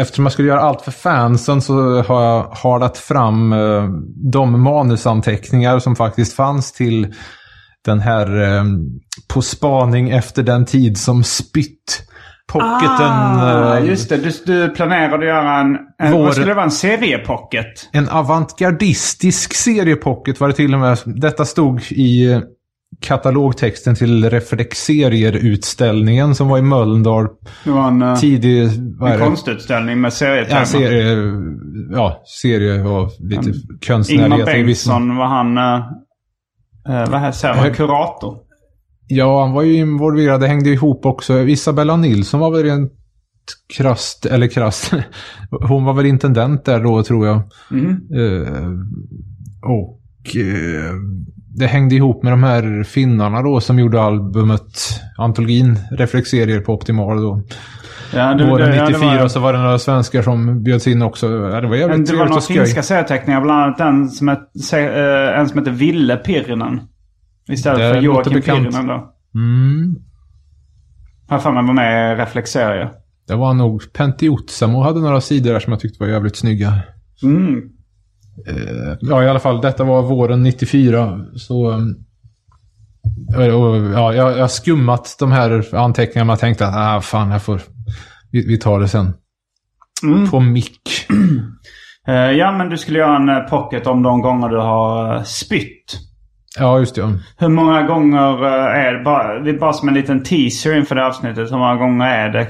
[0.00, 3.88] eftersom jag skulle göra allt för fansen så har jag hardat fram eh,
[4.32, 7.14] de manusanteckningar som faktiskt fanns till
[7.84, 8.64] den här eh,
[9.34, 12.02] På spaning efter den tid som spytt.
[12.52, 13.10] Pocketen.
[13.10, 14.16] Ah, eh, just det.
[14.16, 15.76] Du, du planerade att göra en...
[15.98, 16.64] en Vår- Vad skulle det vara?
[16.64, 17.66] En seriepocket?
[17.92, 20.98] En avantgardistisk seriepocket var det till och med.
[21.04, 22.40] Detta stod i eh,
[23.00, 27.26] katalogtexten till Reflexserier-utställningen som var i Mölndal
[27.64, 28.62] Det var en, eh, tidig...
[29.06, 30.58] En konstutställning med serietema.
[30.60, 31.16] Ja, serie,
[31.92, 34.56] ja, serie och lite Ingmar konstnärlighet.
[34.56, 35.08] i viss mån.
[35.08, 35.58] Bengtsson var han...
[36.88, 37.66] Uh, vad här säger man?
[37.66, 38.38] Eh, Kurator.
[39.06, 40.40] Ja, han var ju involverad.
[40.40, 41.38] Det hängde ihop också.
[41.40, 42.92] Isabella Nilsson var väl rent
[43.76, 44.92] krasst, eller krasst.
[45.50, 47.42] Hon var väl intendent där då, tror jag.
[47.70, 47.90] Mm.
[47.90, 48.70] Eh,
[49.62, 50.94] och eh,
[51.56, 57.22] det hängde ihop med de här finnarna då som gjorde albumet, antologin, Reflexserier på Optimal
[57.22, 57.42] då.
[58.14, 60.86] Ja, det, Våren det, ja, 94 det var, så var det några svenskar som bjöds
[60.86, 61.26] in också.
[61.26, 63.40] Ja, det var jävligt det var några och finska serieteckningar.
[63.40, 66.80] Bland annat en som, het, se, eh, en som heter Ville Pirinen.
[67.48, 68.42] Istället Det för Joakim.
[68.42, 69.12] Pirinen då.
[69.34, 69.96] Mm.
[71.28, 72.90] Har för mig var med i Reflexserier.
[73.28, 76.78] Det var nog Pentti Utsamo hade några sidor där som jag tyckte var jävligt snygga.
[77.22, 77.70] Mm.
[78.46, 79.60] Eh, ja, i alla fall.
[79.60, 81.20] Detta var våren 94.
[81.36, 81.70] Så...
[83.38, 87.42] eh, och, ja, jag har skummat de här anteckningarna och tänkte att ah, fan, jag
[87.42, 87.60] får...
[88.34, 89.12] Vi, vi tar det sen.
[90.02, 90.30] Mm.
[90.30, 90.80] På mick.
[92.08, 95.22] Eh, ja, men du skulle göra en eh, pocket om de gånger du har eh,
[95.22, 95.98] spytt.
[96.58, 97.18] Ja, just det.
[97.38, 99.04] Hur många gånger är det?
[99.04, 101.52] Bara, det är bara som en liten teaser inför det här avsnittet.
[101.52, 102.44] Hur många gånger är det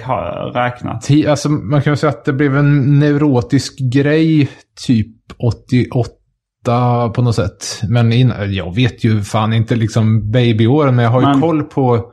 [0.61, 1.11] räknat?
[1.29, 4.49] Alltså, man kan ju säga att det blev en neurotisk grej
[4.87, 7.81] typ 88 på något sätt.
[7.89, 11.63] Men innan, jag vet ju fan inte liksom babyåren, men jag har ju Men- koll
[11.63, 12.13] på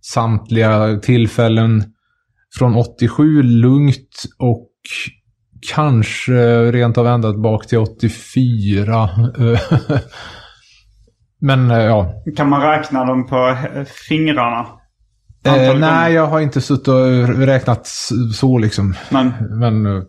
[0.00, 1.84] samtliga tillfällen
[2.58, 4.68] från 87 lugnt och
[5.74, 9.10] kanske rent av ända bak till 84.
[11.40, 13.56] men eh, ja, Kan man räkna dem på
[14.08, 14.66] fingrarna?
[15.44, 17.86] Eh, nej, jag har inte suttit och räknat
[18.34, 18.94] så liksom.
[19.10, 20.02] Men, Men eh,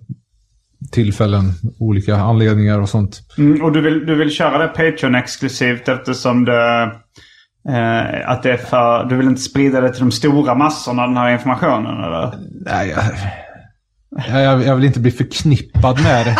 [0.91, 3.21] tillfällen, olika anledningar och sånt.
[3.37, 6.91] mm, och du vill, du vill köra det Patreon-exklusivt eftersom det...
[7.69, 9.05] Eh, att det är för...
[9.05, 12.31] Du vill inte sprida det till de stora massorna, den här informationen, eller?
[12.65, 16.35] Nej, jag, jag, jag vill inte bli förknippad med det.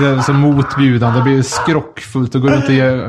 [0.00, 1.18] Det är så motbjudande.
[1.18, 3.08] Det blir skrockfullt att gå runt och ge,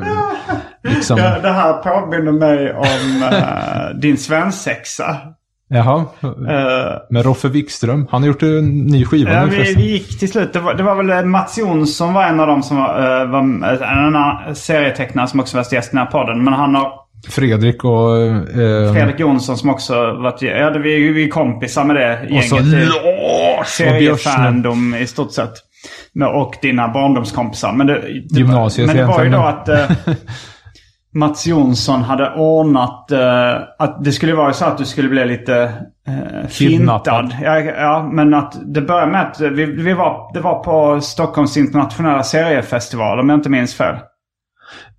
[0.84, 1.18] liksom...
[1.18, 5.18] Ja, det här påminner mig om eh, din svensexa.
[5.68, 6.06] Jaha.
[6.24, 8.08] Eh, Med Roffe Wikström.
[8.12, 9.82] Han har gjort en ny skiva Ja, nu vi, förresten.
[9.82, 10.54] vi gick till slut.
[10.54, 13.28] Det var, det var väl eh, Mats Jonsson var en av dem som var, eh,
[13.30, 13.64] var en
[14.06, 16.44] annan serietecknare som också var gäst i den här podden.
[16.44, 16.94] Men han har
[17.30, 18.18] Fredrik och...
[18.18, 20.42] Eh, Fredrik Jonsson som också varit...
[20.42, 22.72] Ja, vi, vi är kompisar med det och så gänget.
[22.72, 23.68] Det är Lars och.
[23.68, 25.54] Seriefandom i stort sett.
[26.34, 27.74] Och dina barndomskompisar.
[27.74, 27.94] Men det,
[28.30, 29.70] det, Gymnasiet Men det var ju då att...
[29.70, 29.92] Eh,
[31.16, 35.74] Mats Jonsson hade ordnat eh, att det skulle vara så att du skulle bli lite
[36.08, 37.36] eh, fintad.
[37.44, 41.58] Ja, ja, men att det började med att vi, vi var, det var på Stockholms
[41.58, 43.96] internationella seriefestival om jag inte minns fel.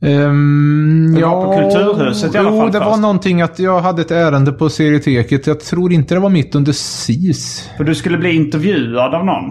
[0.01, 3.01] Um, Det var på Kulturhuset i alla jo, fall det var först.
[3.01, 5.47] någonting att jag hade ett ärende på serieteket.
[5.47, 7.71] Jag tror inte det var mitt under SIS.
[7.77, 9.51] För du skulle bli intervjuad av någon.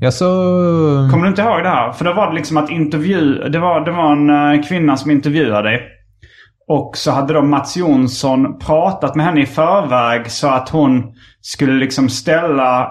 [0.00, 0.24] Jag så...
[1.12, 1.92] Kommer du inte ihåg det här?
[1.92, 3.34] För då var det liksom att intervju...
[3.48, 5.80] Det var, det var en eh, kvinna som intervjuade dig.
[6.68, 11.02] Och så hade då Mats Jonsson pratat med henne i förväg så att hon
[11.40, 12.82] skulle liksom ställa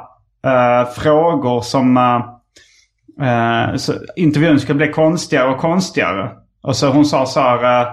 [0.46, 1.98] eh, frågor som...
[3.22, 6.30] eh, så intervjun skulle bli konstigare och konstigare.
[6.68, 7.82] Och så hon sa så här...
[7.82, 7.88] eh,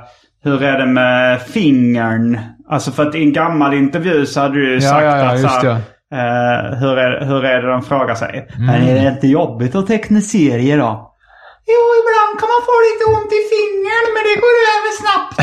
[0.44, 2.40] hur är det med fingern?
[2.68, 5.40] Alltså för att i en gammal intervju så hade du ju sagt ja, ja, att
[5.40, 5.76] så här.
[6.14, 8.48] Eh, hur, är, hur är det de frågar sig?
[8.54, 8.66] Mm.
[8.66, 11.12] Men är det inte jobbigt att teckna serier då?
[11.66, 15.36] Jo, ibland kan man få lite ont i fingern men det går över snabbt.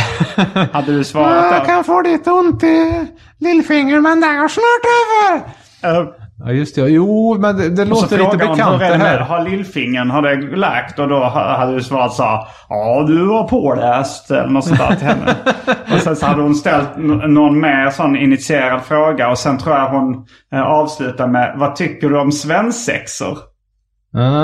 [0.75, 1.83] Hade du svarat då?
[1.83, 3.07] få lite ont i
[3.39, 5.35] lillfinger men det går snart över.
[5.83, 6.07] Eh,
[6.45, 6.81] Ja, just det.
[6.81, 9.19] Jo, men det, det låter lite bekant det här.
[9.19, 10.99] har lillfingern, har det läkt?
[10.99, 14.79] Och då ha- hade du svarat så här, ja du var påläst eller något sånt
[14.79, 15.35] där till henne.
[15.93, 16.89] och sen så hade hon ställt
[17.27, 22.09] någon mer sån initierad fråga och sen tror jag hon eh, avslutar med, vad tycker
[22.09, 23.37] du om svensexor?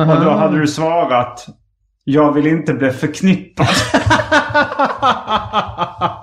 [0.09, 1.45] Och då hade du svarat
[2.03, 3.67] Jag vill inte bli förknippad.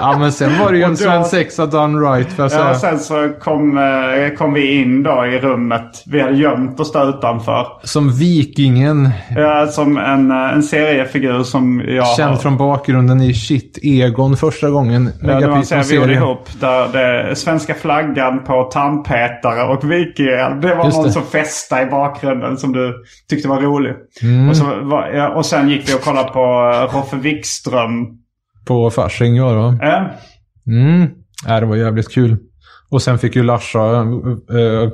[0.00, 2.50] ja, men sen var det ju en svensexa done right, säga.
[2.68, 6.02] ja, sen så kom, eh, kom vi in då i rummet.
[6.06, 7.66] Vi hade gömt oss där utanför.
[7.82, 9.10] Som Vikingen.
[9.36, 12.16] Ja, som en, eh, en seriefigur som jag har.
[12.16, 15.10] Känd från bakgrunden i Shit Egon första gången.
[15.22, 16.48] Ja, det var en serie vi gjorde ihop.
[16.60, 20.54] Där det svenska flaggan på tandpetare och vikingar.
[20.54, 21.12] Det var Just någon det.
[21.12, 23.94] som festade i bakgrunden som du tyckte var rolig.
[24.22, 24.48] Mm.
[24.48, 24.64] Och, så
[25.34, 27.92] och sen gick vi och kollade på Roffe Wikström.
[28.66, 29.78] På Fasching var det va?
[29.82, 30.06] Eh,
[30.66, 31.08] Mm.
[31.46, 32.36] Ja, det var jävligt kul.
[32.90, 34.90] Och sen fick ju Larsa, eh,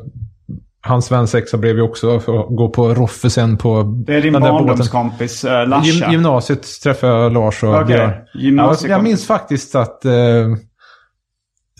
[0.80, 4.32] hans svensexa blev ju också för att gå på Roffe sen på det är din
[4.32, 6.12] barndomskompis Gym, Larsa.
[6.12, 8.56] gymnasiet träffade jag Lars och Okej, Björn.
[8.56, 10.12] Ja, jag minns faktiskt att eh,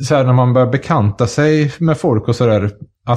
[0.09, 2.71] så här, när man börjar bekanta sig med folk och sådär.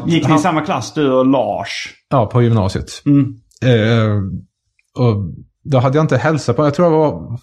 [0.06, 1.94] Gick ni han- i samma klass du och Lars?
[2.10, 2.86] Ja, på gymnasiet.
[3.06, 3.34] Mm.
[3.66, 4.12] Eh,
[5.04, 5.16] och
[5.72, 7.40] då hade jag inte hälsat på Jag tror jag var...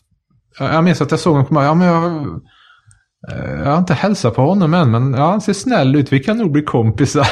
[0.58, 1.64] Jag minns att jag såg honom komma.
[1.64, 2.04] Ja, men jag,
[3.32, 6.12] eh, jag har inte hälsat på honom än, men ja, han ser snäll ut.
[6.12, 7.26] Vi kan nog bli kompisar.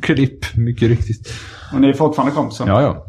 [0.02, 1.32] Klipp, mycket riktigt.
[1.72, 2.66] Och ni är fortfarande kompisar?
[2.68, 3.06] Ja, ja.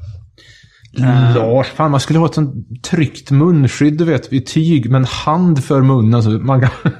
[1.00, 1.36] Eh.
[1.36, 5.06] Lars, fan man skulle ha ett sånt tryckt munskydd, du vet, i tyg med en
[5.06, 6.24] hand för munnen.
[6.24, 6.70] Så man kan...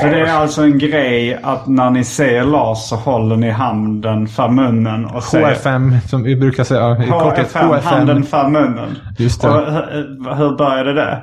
[0.00, 4.28] För det är alltså en grej att när ni ser Lars så håller ni handen
[4.28, 7.52] för munnen och säger HFM, som vi brukar säga i korthet.
[7.52, 8.98] HFM, handen för munnen.
[9.18, 9.48] Just det.
[9.48, 11.22] Och, hur, hur började det?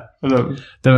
[0.82, 0.96] Det,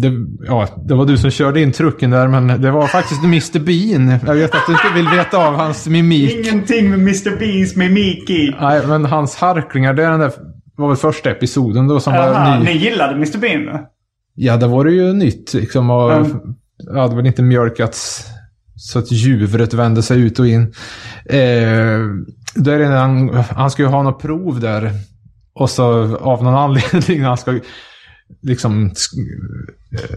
[0.00, 0.12] det,
[0.46, 4.18] ja, det var du som körde in trucken där, men det var faktiskt Mr Bean.
[4.26, 6.46] Jag vet att du inte vill veta av hans mimik.
[6.46, 8.54] Ingenting med Mr Beans mimik i.
[8.60, 10.32] Nej, men hans harklingar, det är den där,
[10.76, 12.64] var väl första episoden då som Aha, var ny.
[12.64, 13.78] ni gillade Mr Bean?
[14.34, 15.90] Ja, det var det ju nytt liksom.
[15.90, 16.30] Och, Mm.
[16.94, 18.24] Ja, det var inte mjölkats
[18.76, 20.62] så att djuret vände sig ut och in.
[21.26, 21.98] Eh,
[22.54, 24.90] där är han, han ska ju ha något prov där.
[25.54, 27.58] Och så av någon anledning, han ska
[28.42, 28.84] liksom
[29.92, 30.16] eh,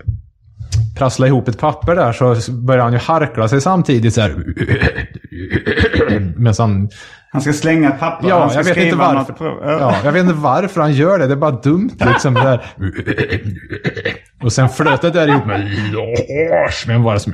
[0.97, 4.35] prassla ihop ett papper där så börjar han ju harkla sig samtidigt så här.
[6.37, 6.89] Medan han
[7.31, 8.29] Han ska slänga ett papper.
[8.29, 9.35] Ja, han ska jag vet inte varför.
[9.63, 11.27] Ja, jag vet inte varför han gör det.
[11.27, 12.33] Det är bara dumt liksom.
[12.33, 12.65] Där.
[14.43, 15.69] Och sen flöt det där ihop med.
[16.87, 17.33] Vem var det som?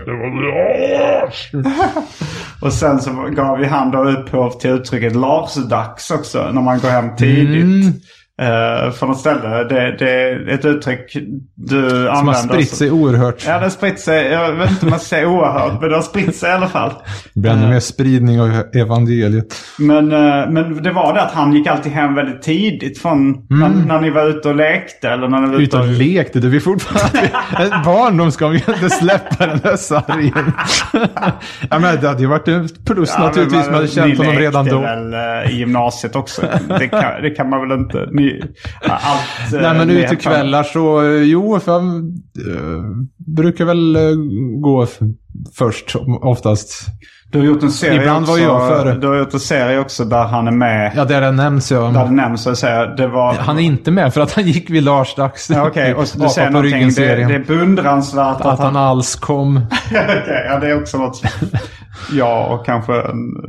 [2.62, 6.52] Och sen så gav ju han då upphov till uttrycket Lars-dags också.
[6.52, 7.64] När man går hem tidigt.
[7.64, 7.94] Mm.
[8.42, 9.64] Uh, från ett ställe.
[9.64, 11.18] Det, det är ett uttryck
[11.56, 12.34] du Som använder.
[12.34, 13.44] har spritt sig oerhört.
[13.48, 14.28] Ja, det har spritt sig.
[14.28, 15.82] Jag vet inte om man säga oerhört.
[15.82, 16.94] Men det har spritt sig i alla fall.
[17.34, 19.56] Det blir ännu mer spridning av evangeliet.
[19.80, 23.70] Men, eh, men det var det att han gick alltid hem väldigt tidigt från när,
[23.70, 25.10] när ni var ute och lekte.
[25.10, 26.40] Eller när ni var Ut och lekte.
[26.40, 27.20] Det blir fortfarande...
[27.60, 30.52] Ett barndom ska vi inte släppa den där sargen.
[31.70, 33.66] ja, men det hade ju varit ett plus Ja, naturligtvis.
[33.66, 34.80] Man hade känt honom redan Ni då.
[34.80, 35.14] lekte väl
[35.46, 36.42] eh, i gymnasiet också?
[36.80, 38.08] Det kan, det kan man väl inte?
[38.12, 38.27] Ni,
[38.82, 42.84] allt, eh, Nej men ute kvällar så, eh, jo, för jag eh,
[43.18, 44.02] brukar väl eh,
[44.62, 44.88] gå
[45.58, 46.88] först oftast.
[47.32, 48.96] Du har gjort en serie Ibland också, var jag före.
[48.96, 50.92] Du har gjort en serie också där han är med.
[50.96, 52.86] Ja, där det nämns Där det nämns så säga.
[52.86, 53.34] Det var...
[53.34, 55.50] Han är inte med för att han gick vid Lars dags.
[55.50, 56.90] Ja, Okej, och så du säger någonting.
[56.96, 58.84] Det, det är beundransvärt att, Att han han...
[58.84, 59.58] alls kom.
[59.92, 61.22] Okej, ja, det är också något
[62.12, 62.94] jag och kanske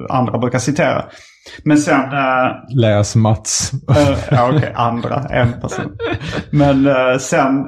[0.09, 1.05] andra brukar citera.
[1.65, 2.01] Men sen...
[2.01, 3.73] eh, Läs Mats.
[3.97, 4.73] Eh, ja, okej.
[4.77, 5.25] Andra.
[5.31, 5.97] En person.
[6.51, 7.65] Men eh, sen,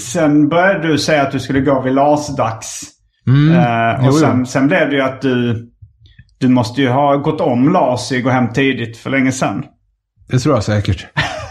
[0.00, 2.82] sen började du säga att du skulle gå vid Lars-dags.
[3.26, 3.54] Mm.
[4.00, 4.18] Jo, och jo.
[4.20, 5.68] sen, sen blev det ju att du,
[6.38, 9.64] Du måste ju ha gått om Lars i Gå hem tidigt för länge sedan.
[10.28, 11.06] Det tror jag säkert.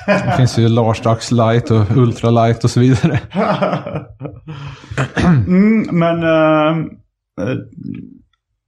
[0.07, 3.19] Det finns ju Lars Dags Light och Ultra Light och så vidare.
[5.47, 6.23] Mm, men...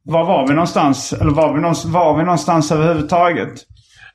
[0.05, 1.13] var var vi någonstans?
[1.13, 3.53] Eller var vi någonstans, var vi någonstans överhuvudtaget?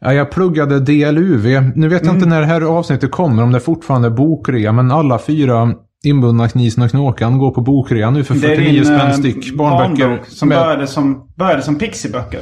[0.01, 1.73] Ja, jag pluggade DLUV.
[1.77, 4.91] Nu vet jag inte när det här avsnittet kommer, om det fortfarande är bokrea, men
[4.91, 5.75] alla fyra
[6.05, 9.55] inbundna Knisen och Knåkan går på bokrea nu för 49 spänn eh, styck.
[9.57, 10.21] Barnböcker.
[10.29, 12.41] som med- började som, började som Pixie-böcker.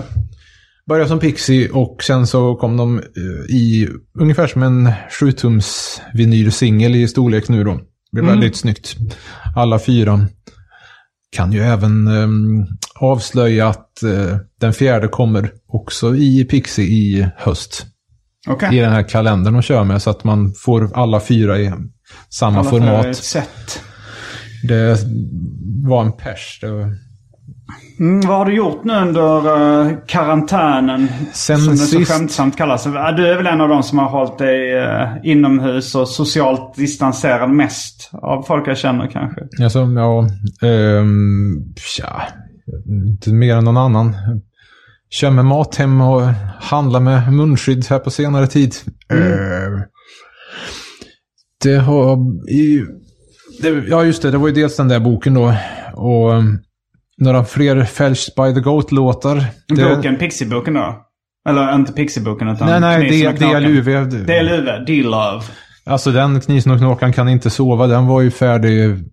[0.88, 4.88] Började som Pixie och sen så kom de eh, i ungefär som en
[5.20, 7.74] 7-tums vinylsingel i storlek nu då.
[8.12, 8.96] Det blev väldigt snyggt.
[9.56, 10.20] Alla fyra.
[11.36, 12.66] Kan ju även ehm,
[13.00, 17.86] avslöja att eh, den fjärde kommer också i Pixie i höst.
[18.48, 18.76] Okej.
[18.76, 21.72] I den här kalendern de kör med så att man får alla fyra i
[22.30, 23.16] samma Alla format.
[23.16, 23.82] Set.
[24.68, 24.98] Det
[25.88, 26.58] var en pers.
[26.60, 26.92] Det var...
[28.00, 31.08] Mm, vad har du gjort nu under uh, karantänen?
[31.32, 32.84] Sen som det så sist- skämtsamt kallas.
[32.84, 37.50] Du är väl en av de som har hållit dig eh, inomhus och socialt distanserad
[37.50, 39.40] mest av folk jag känner kanske.
[39.62, 40.28] Alltså, ja,
[40.68, 42.22] ehm, tja,
[42.86, 44.16] inte mer än någon annan.
[45.10, 46.22] Kör med Mathem och
[46.60, 48.74] handlar med munskydd här på senare tid.
[49.12, 49.80] Eh,
[51.64, 52.18] det har...
[52.50, 52.84] I,
[53.62, 54.30] det, ja, just det.
[54.30, 55.54] Det var ju dels den där boken då.
[55.94, 56.58] Och um,
[57.18, 59.44] några fler Fälscht by the Goat-låtar.
[59.68, 61.02] Det- Boken, Pixie-boken då?
[61.48, 63.62] Eller inte Pixie-boken utan Nej, nej, det, Knakan.
[63.62, 64.08] DLUV.
[64.08, 65.42] DLUV, D-Love.
[65.84, 67.86] Alltså den Knisen och Knåkan kan inte sova.
[67.86, 69.04] Den var ju färdig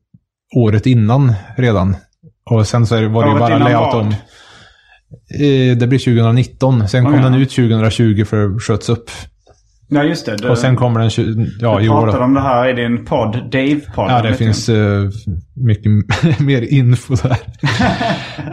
[0.56, 1.96] året innan redan.
[2.54, 4.08] Och sen så är var det ju bara layout om.
[4.08, 6.88] Eh, Det blir 2019.
[6.88, 7.24] Sen kom Ja, ja.
[7.24, 9.10] den ut 2020 för att sköts upp.
[9.88, 10.36] Ja, just det.
[10.38, 11.94] Du, Och sen kommer den 20, ja, du i år.
[12.02, 12.24] pratade då.
[12.24, 14.12] om det här i din podd, Dave-podden.
[14.12, 15.04] Ja, det finns eh,
[15.56, 15.92] mycket
[16.40, 17.38] mer info där.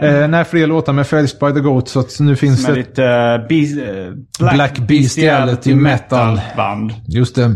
[0.23, 1.87] eh, nej, fler låtar med Fälscht by the Goat.
[1.89, 2.79] Så att nu finns Som är det...
[2.81, 6.41] lite uh, be- eh, Black, Black Bestiality Metal.
[6.57, 6.93] band.
[7.07, 7.55] Just det.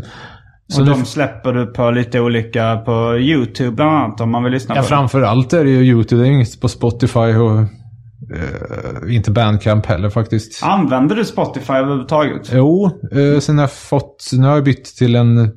[0.67, 4.53] Så och de släpper du på lite olika på YouTube bland annat om man vill
[4.53, 6.21] lyssna ja, på framför allt är det ju YouTube.
[6.21, 10.61] Det är inget på Spotify och eh, inte Bandcamp heller faktiskt.
[10.61, 10.67] det.
[10.67, 12.51] Använder du Spotify överhuvudtaget?
[12.53, 15.51] Jo, eh, sen har jag fått, nu har jag bytt till en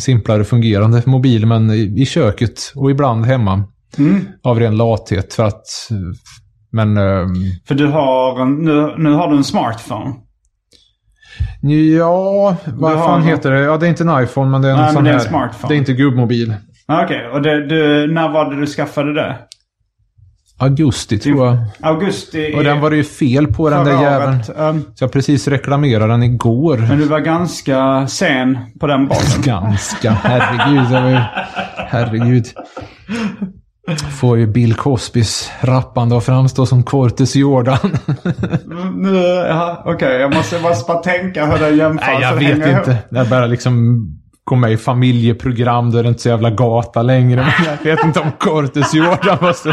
[0.00, 3.64] simplare fungerande mobil, men i, i köket och ibland hemma.
[3.98, 4.24] Mm.
[4.42, 5.64] Av ren lathet för att,
[6.72, 7.34] men ehm,
[7.68, 10.14] För du har nu, nu har du en smartphone.
[11.98, 13.60] Ja, vad Du har fan någon- heter det?
[13.60, 15.20] Ja, det är inte en iPhone, men det är en Nej, sån det är en
[15.20, 15.28] här.
[15.28, 15.68] smartphone.
[15.72, 16.54] Det är inte gubbmobil.
[16.88, 19.36] Ah, Okej, och det, du, när var det du skaffade det?
[20.58, 21.58] Augusti tror jag.
[21.80, 24.40] Augusti Och den var det ju fel på den där jäveln.
[24.56, 26.76] Um, Så jag precis reklamerade den igår.
[26.78, 29.42] men du var ganska sen på den bollen.
[29.44, 30.10] Ganska.
[30.10, 30.90] Herregud.
[30.90, 31.00] Var
[31.88, 32.44] herregud.
[34.20, 37.78] Får ju Bill Cosbys rappande att framstå som Cortes Jordan.
[38.96, 39.16] nu,
[39.48, 42.78] ja, Okej, jag måste, jag måste bara tänka hur den jämförelsen Nej, jag vet ihop.
[42.78, 42.98] inte.
[43.10, 44.02] Jag bara liksom
[44.44, 47.36] kom med i familjeprogram där det inte är så jävla gata längre.
[47.58, 49.72] Men jag vet inte om Cortes Jordan var så,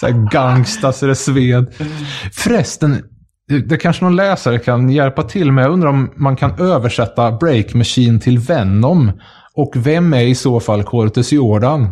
[0.00, 1.66] så här gangsta så det sved.
[2.32, 3.02] Förresten,
[3.48, 5.64] det, det kanske någon läsare kan hjälpa till med.
[5.64, 9.12] Jag undrar om man kan översätta Break Machine till Venom.
[9.54, 11.88] Och vem är i så fall Cortes Jordan?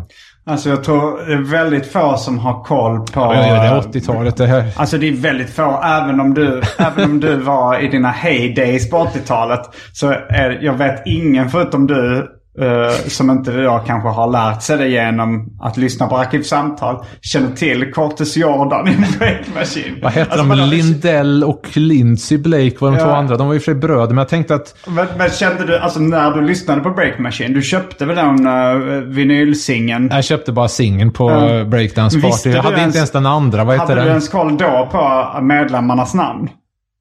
[0.47, 3.19] Alltså jag tror det är väldigt få som har koll på...
[3.19, 4.73] Ja, det är 80-talet det här.
[4.75, 8.89] Alltså det är väldigt få, även om du, även om du var i dina heydays
[8.89, 9.61] på 80-talet.
[9.93, 12.27] Så är, jag vet ingen förutom du
[12.61, 17.05] eh, som inte jag kanske har lärt sig det genom att lyssna på Arkivsamtal.
[17.21, 19.95] Känner till Cortes Jordan i Break Machine.
[20.03, 20.69] Vad heter alltså, de?
[20.69, 23.03] Lindell och Lindsey Blake var de Ja.
[23.05, 23.37] två andra.
[23.37, 26.31] De var och för bröder, men jag tänkte att Men, men kände du, alltså när
[26.31, 30.09] du lyssnade på Break Machine, du köpte väl den uh, vinylsingeln?
[30.13, 31.63] jag köpte bara singeln på ja.
[31.63, 32.49] Breakdance Party.
[32.49, 33.63] Jag hade ens- inte ens den andra.
[33.63, 34.09] Vad heter Hade du den?
[34.09, 36.49] ens koll då på medlemmarnas namn?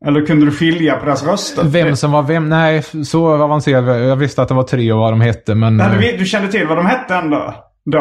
[0.06, 1.64] Eller kunde du skilja på deras röster?
[1.64, 2.48] Vem som var vem?
[2.48, 4.08] Nej, så avancerad.
[4.08, 5.76] Jag visste att det var tre och vad de hette, men...
[5.76, 7.54] Nej, eh, du, du kände till vad de hette ändå?
[7.92, 7.98] Då?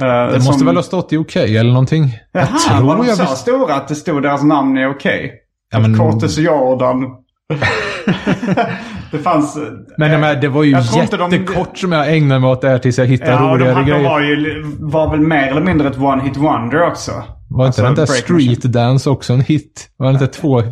[0.00, 2.12] Eh, det måste väl ha stått i okej eller någonting.
[2.32, 3.36] Jaha, jag var tror de jag så visste...
[3.36, 5.32] stora att det stod deras namn i okej?
[5.72, 7.04] Ja, men- Cortes Jordan.
[9.10, 9.56] det fanns...
[9.56, 9.62] eh,
[9.98, 12.78] Men jag menar, det var ju inte de- jättekort som jag ägnade mig åt där
[12.78, 14.08] tills jag hittade Ja, och de, roligare hade- de grejer.
[14.10, 17.12] var ju var väl mer eller mindre ett one-hit wonder också.
[17.50, 18.06] Var inte Alltså, den där.
[18.06, 19.88] Street Dance också en hit?
[19.96, 20.62] Var det inte två?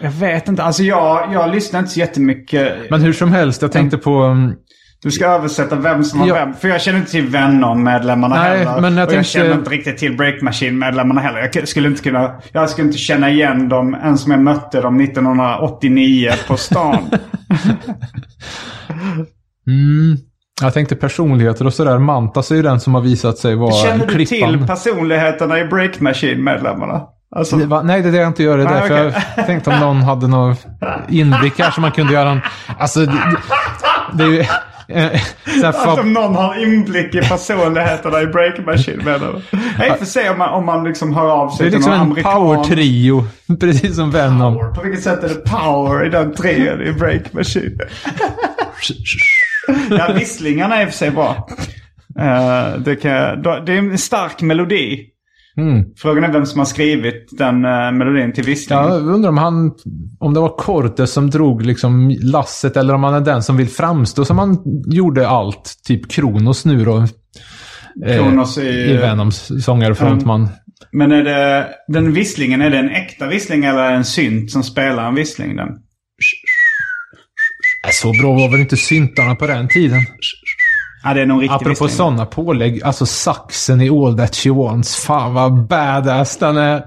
[0.00, 0.62] Jag vet inte.
[0.62, 2.90] Alltså jag, jag lyssnar inte så jättemycket.
[2.90, 4.22] Men hur som helst, jag tänkte på...
[4.22, 4.54] um,
[5.02, 6.34] Du ska översätta vem som var Ja.
[6.34, 6.54] vem.
[6.54, 8.80] För jag känner inte till Venom-medlemmarna heller.
[8.80, 11.50] men jag och jag tänkte- känner inte riktigt till Break Machine-medlemmarna heller.
[11.54, 12.34] Jag skulle inte kunna...
[12.52, 16.98] Jag skulle inte känna igen dem ens om jag mötte dem 1989 på stan.
[19.66, 20.16] Mm,
[20.60, 21.98] jag tänkte personligheter och sådär.
[21.98, 24.58] Mantas är ju den som har visat sig vara Känner du klippan.
[24.58, 27.02] till personligheterna i Break Machine-medlemmarna?
[27.36, 28.58] Alltså, Det var- Nej, det är det jag inte gör.
[28.58, 29.22] Det är Ah, därför okej.
[29.36, 30.56] jag tänkte om någon hade någon
[31.08, 32.40] inblick här som man kunde göra en...
[32.78, 34.28] Alltså, det, det, det är
[35.12, 35.18] ju...
[35.60, 39.18] så här, Att om någon har inblick i personligheterna i Break Machine menar
[39.50, 39.58] du?
[39.86, 41.92] Jag får se om man, om man liksom hör av det sig är till liksom
[41.92, 42.32] någon en amerikan.
[42.34, 43.24] power-trio.
[43.60, 44.54] Precis som Venom.
[44.54, 44.74] Power.
[44.74, 47.78] På vilket sätt är det power i den trion i Break Machine?
[49.90, 51.48] ja, visslingarna är i och för sig bra.
[52.18, 55.06] Eh, det, kan, det är en stark melodi.
[55.58, 55.84] Mm.
[55.96, 58.84] Frågan är vem som har skrivit den uh, melodin till visslingen.
[58.84, 59.72] Jag undrar om han...
[60.20, 63.68] Om det var Cortes som drog liksom lasset eller om han är den som vill
[63.68, 65.74] framstå som han gjorde allt.
[65.86, 66.98] Typ Kronos nu då.
[68.06, 70.48] Eh, Kronos i- i Venoms sångare frontman.
[70.92, 75.08] Men är det, den visslingen, är det en äkta vissling eller en synt som spelar
[75.08, 75.56] en vissling?
[75.56, 75.68] Den?
[75.68, 75.74] Äh,
[77.92, 79.98] Så bra var väl inte syntarna på den tiden?
[81.08, 85.04] Ja, det är nog riktig Apropå sådana pålägg, alltså saxen i All That She Wants.
[85.04, 86.82] Fan vad badass den är.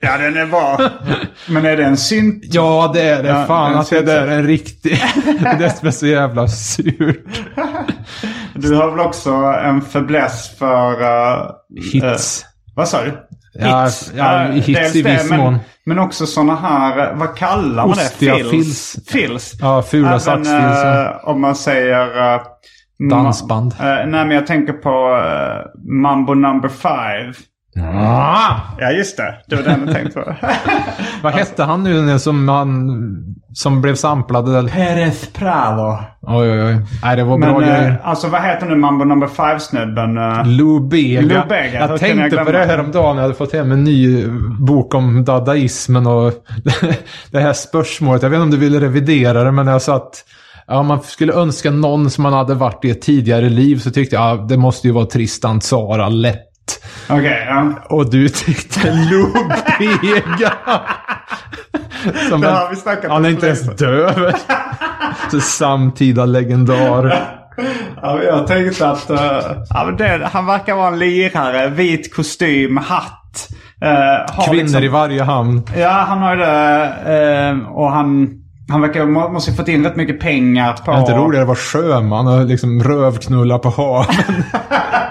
[0.00, 0.80] Ja, den är bra.
[1.48, 2.44] Men är det en synt?
[2.44, 3.28] Ja, det är det.
[3.28, 4.90] Ja, Fan att det där är en riktig...
[5.58, 7.40] det är som är så jävla surt.
[8.54, 9.30] Du har väl också
[9.64, 11.00] en fäbless för...
[11.00, 11.50] Uh,
[11.92, 12.44] Hits.
[12.74, 13.12] vad sa du?
[13.58, 14.12] Ja, Hits.
[14.16, 15.58] ja, Eh, hits i viss men, mån.
[15.84, 18.44] Men också sådana här, vad kallar man Ostiga det?
[18.50, 18.96] fills.
[19.08, 19.52] Fills.
[19.60, 21.20] Ja, fula Även, saxfills, ja.
[21.24, 22.34] om man säger...
[22.34, 22.40] eh,
[23.10, 23.72] Dansband.
[23.80, 27.32] Eh, nej, men jag tänker på eh, Mambo number five.
[27.82, 28.54] Ah!
[28.78, 29.34] Ja, just det.
[29.46, 30.34] Det var den jag tänkte på.
[31.22, 32.90] Vad hette han nu som han...
[33.54, 34.48] Som blev samplad?
[34.56, 34.68] Eller?
[34.70, 35.98] Perez Prado.
[36.22, 36.76] Oj, oj, oj.
[37.02, 37.90] Nej, det var bra Men grejer.
[37.90, 40.18] eh, alltså vad heter nu Mambo number five-snubben?
[40.18, 40.46] eh?
[40.46, 41.20] Lou Bega.
[41.20, 43.16] Lou Bega, Jag tänkte jag på det här om dagen.
[43.16, 44.26] Jag hade fått hem en ny
[44.60, 46.32] bok om dadaismen och
[47.30, 48.22] det här spörsmålet.
[48.22, 50.24] Jag vet inte om du ville revidera det, men jag sa att
[50.66, 53.90] ja, om man skulle önska någon som man hade varit i ett tidigare liv så
[53.90, 56.45] tyckte jag ja, det måste ju vara Tristan Tzara lätt.
[57.08, 57.72] Okej, ja.
[57.88, 59.32] Och du tyckte Lou
[59.78, 60.52] Bega.
[62.28, 63.60] Som en- snackat Han är inte ens.
[65.30, 67.18] Så samtida legendar.
[68.02, 69.18] Ja, jag tänkte att eh,
[69.70, 71.68] ja, det, han verkar vara en lirare.
[71.68, 73.48] Vit kostym, hatt.
[74.30, 75.62] har Kvinnor liksom- i varje hamn.
[75.76, 77.48] Ja, han har ju det.
[77.64, 78.28] eh, och han,
[78.70, 80.90] han verkar måste ha fått in rätt mycket pengar på...
[80.90, 84.44] Det är inte roligare att vara sjöman och liksom rövknulla på haven.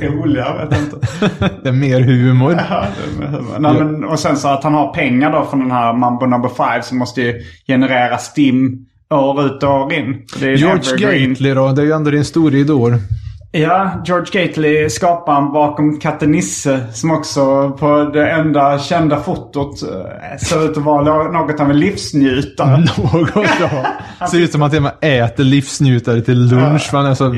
[0.00, 1.50] Roligare, vet jag inte.
[1.62, 2.60] Det är mer humor.
[2.70, 2.84] Ja,
[3.20, 6.26] det- Nej, men, och sen så att han har pengar då från den här Mambo
[6.26, 7.34] number five som måste ju
[7.66, 8.78] generera STIM
[9.10, 10.14] år ut och år in.
[10.42, 10.96] Är George.
[11.28, 12.94] Gately då, det är ju ändå din stora idol.
[13.52, 20.38] Ja, George Gately, skaparen bakom Katte Nisse, som också på det enda kända fotot eh,
[20.38, 22.76] ser ut att vara något av en livsnjutare.
[23.02, 24.26] Något då.
[24.26, 27.34] Ser ut som att man äter livsnjutare till lunch för han är så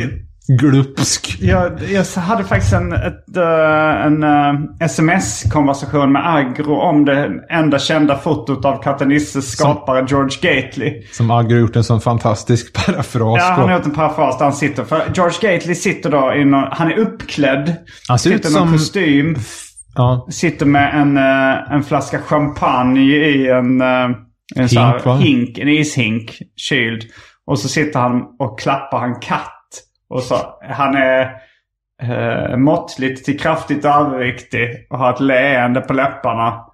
[0.61, 1.37] glupsk.
[1.41, 7.79] Jag, jag hade faktiskt en, ett, eh, en eh, sms-konversation med Agro om det enda
[7.79, 11.03] kända fotot av Katte Nisses skapare George Gately.
[11.13, 13.61] Som Agro gjort en sån fantastisk parafras Ja, på.
[13.61, 14.85] han har gjort en parafras där han sitter.
[14.85, 17.75] För George Gately sitter då i någon, han är uppklädd.
[18.09, 19.37] Han ser ut sitter i någon som- kostym.
[19.95, 20.27] Ja.
[20.31, 27.03] Sitter med en, eh, en flaska champagne i en, en Hink, hink, en ishink, kyld.
[27.47, 29.55] Och så sitter han och klappar en katt.
[30.11, 31.31] Och så, han är
[32.03, 36.65] eh, måttligt till kraftigt överviktig och har ett leende på läpparna.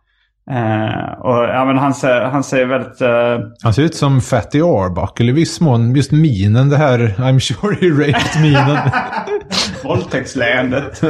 [0.51, 3.01] Eh, och ja, men han ser, han ser väldigt...
[3.01, 5.95] Eh, Han ser ut som Fatty Arbuckle i viss mån.
[5.97, 8.78] Just minen, det här I'm sure he raped-minen.
[9.85, 11.03] Våldtäktsleendet.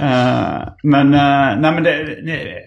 [0.00, 2.02] Eh, men, uh, nej men det,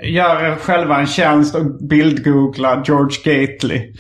[0.08, 3.94] gör själva en tjänst och bildgoogla George Gately.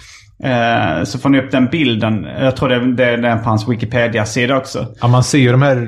[0.46, 2.24] Eh, så får ni upp den bilden.
[2.40, 4.88] Jag tror det, det, är på hans Wikipedia-sida också.
[5.02, 5.88] ja, man ser ju de här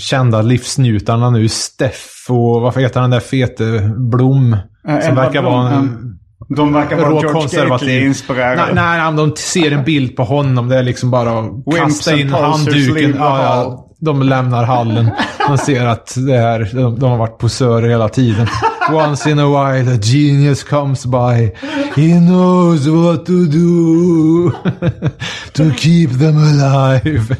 [0.00, 1.48] kända livsnjutarna nu.
[1.48, 4.56] Steff och vad heter han där fete Blom?
[4.88, 6.18] Eh, som verkar Blom, vara en...
[6.48, 7.68] De verkar vara George.
[7.68, 8.74] Gately-inspirerade.
[8.74, 10.68] Nej, nej, de ser en bild på honom.
[10.68, 13.14] Det är liksom bara att Wimps kasta in handduken.
[13.18, 15.10] Ja, ja, de lämnar hallen.
[15.48, 18.46] Man ser att det här, de, de har varit posörer hela tiden.
[18.92, 21.52] Once in a while a genius comes by.
[21.96, 24.50] He knows what to do
[25.52, 27.36] to keep them alive.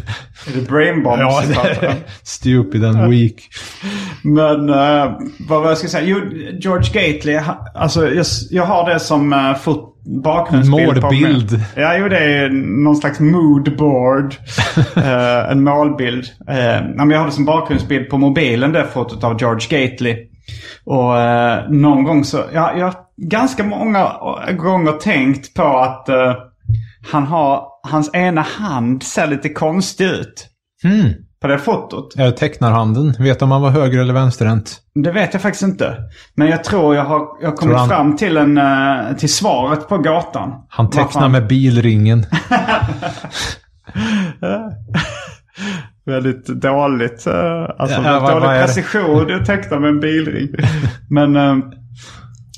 [0.49, 3.35] Är det Brainbomb Ja, som det stupid and weak.
[4.23, 5.19] Men uh,
[5.49, 6.07] vad var jag ska säga?
[6.07, 6.21] Jo,
[6.61, 7.41] George Gately.
[7.75, 11.01] Alltså jag, jag har det som uh, fot, bakgrundsbild.
[11.01, 11.61] på Målbild.
[11.77, 12.49] Ja, jo det är
[12.85, 14.35] någon slags moodboard.
[14.97, 16.25] uh, en målbild.
[16.51, 16.57] Uh,
[16.97, 20.17] ja, jag har det som bakgrundsbild på mobilen det fotot av George Gately.
[20.85, 24.13] Och eh, någon gång så, ja, jag har ganska många
[24.59, 26.35] gånger tänkt på att eh,
[27.11, 30.47] han har, hans ena hand ser lite konstig ut.
[30.83, 31.13] Hmm.
[31.41, 32.17] på det fotot.
[32.17, 33.15] Är det tecknarhanden?
[33.19, 34.79] Vet om han var höger eller vänsterhänt?
[34.95, 35.97] Det vet jag faktiskt inte.
[36.35, 39.99] Men jag tror jag har, jag kommit han- fram till, en, eh, till svaret på
[39.99, 40.53] gatan.
[40.69, 42.27] Han tecknar med bilringen.
[46.07, 47.27] Väldigt dåligt.
[47.27, 47.35] eh,
[47.79, 50.49] Alltså Ja, vad- dålig precision att teckna med en bilring.
[51.11, 51.57] men, eh,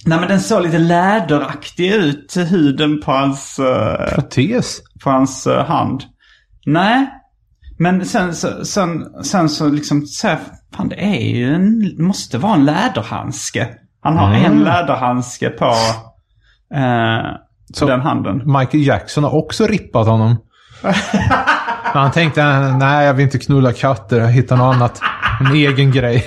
[0.09, 4.81] nej, men den såg lite läderaktig ut, huden på hans, eh, Protes?
[5.05, 6.03] på hans eh, hand.
[6.67, 7.07] Nej,
[7.79, 10.39] men sen, så- sen, sen så liksom, så här,
[10.77, 13.69] fan det är ju en, måste vara en läderhandske.
[14.03, 14.45] Han har Mm.
[14.53, 15.65] en läderhandske på
[16.75, 17.27] eh,
[17.75, 18.43] Så- den handen.
[18.47, 20.37] Michael Jackson har också rippat honom.
[21.93, 22.45] Han tänkte,
[22.79, 25.01] nej jag vill inte knulla katter, jag hittar något annat.
[25.41, 26.27] En egen grej.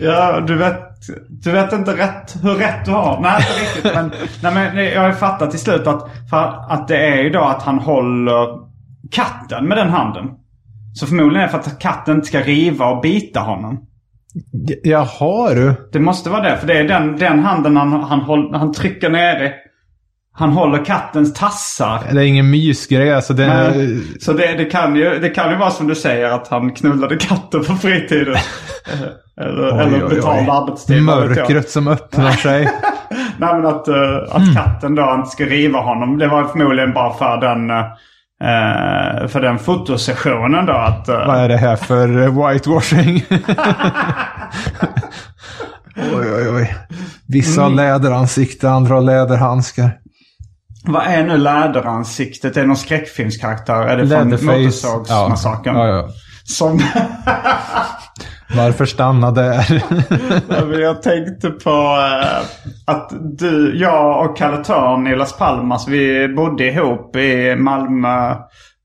[0.00, 0.80] Ja, du vet,
[1.28, 3.20] du vet inte rätt, hur rätt du har.
[3.20, 3.94] Nej, inte riktigt.
[3.94, 6.08] Men, nej, men jag har fattat till slut att,
[6.70, 8.46] att det är ju då att han håller
[9.10, 10.30] katten med den handen.
[10.94, 13.86] Så förmodligen är det för att katten inte ska riva och bita honom.
[14.82, 15.74] Jaha du.
[15.92, 16.56] Det måste vara det.
[16.56, 19.52] För det är den, den handen han, han, håll, han trycker ner i.
[20.38, 22.00] Han håller kattens tassar.
[22.12, 23.34] Det är ingen mysgrej alltså.
[23.34, 26.30] Det är, Nej, Så det, det, kan ju, det kan ju vara som du säger
[26.30, 28.36] att han knullade katten på fritiden.
[29.40, 31.02] eller Oj, eller betald arbetstid.
[31.02, 32.62] Mörkret som öppnar sig.
[33.38, 36.18] Nej men att, eh, att katten då inte ska riva honom.
[36.18, 40.72] Det var förmodligen bara för den, eh, för den fotosessionen då.
[40.72, 42.08] Att, eh, Vad är det här för
[42.52, 43.24] whitewashing?
[45.96, 46.76] oj, oj, oj.
[47.28, 49.90] Vissa har läderansikte, andra har läderhandskar.
[50.86, 52.56] Vad är nu läderansiktet?
[52.56, 53.82] Är det någon skräckfilmskaraktär?
[53.82, 55.76] Är det från Motorsågsmassakern?
[55.76, 56.08] Ja, ja.
[56.44, 56.80] Som...
[58.56, 59.82] Varför stanna där?
[60.48, 62.44] Ja, Jag tänkte på eh,
[62.84, 68.30] att du, jag och Kalle Törn i Las Palmas, vi bodde ihop i Malmö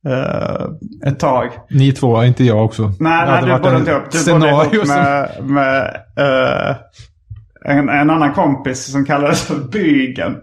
[0.07, 0.65] eh,
[1.05, 1.49] ett tag.
[1.69, 2.91] Ni två, inte jag också.
[2.99, 4.11] Nej, nej du bodde inte ihop.
[4.11, 6.75] Du bodde ihop med, med eh,
[7.65, 10.35] en, en annan kompis som kallades för Bygen.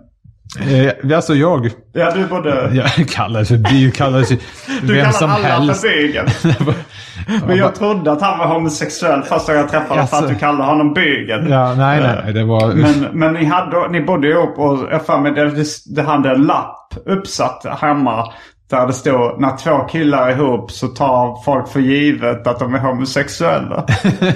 [0.57, 1.71] Eh, alltså jag.
[1.93, 2.71] Ja, du bodde...
[2.75, 4.29] Jag kallades för by, kallades
[4.83, 5.81] Du vem kallar som alla helst.
[5.81, 6.27] för Bygen.
[7.47, 10.35] Men jag trodde att han var homosexuell första gången jag träffade honom för att du
[10.35, 11.51] kallade honom Bygen.
[11.51, 12.73] Ja, nej, nej, det var...
[12.75, 16.43] Men, men ni, hade, ni bodde ihop och jag för mig det, det, hade en
[16.43, 18.25] lapp uppsatt hemma.
[18.71, 22.75] Där det stod när två killar är ihop så tar folk för givet att de
[22.75, 23.85] är homosexuella.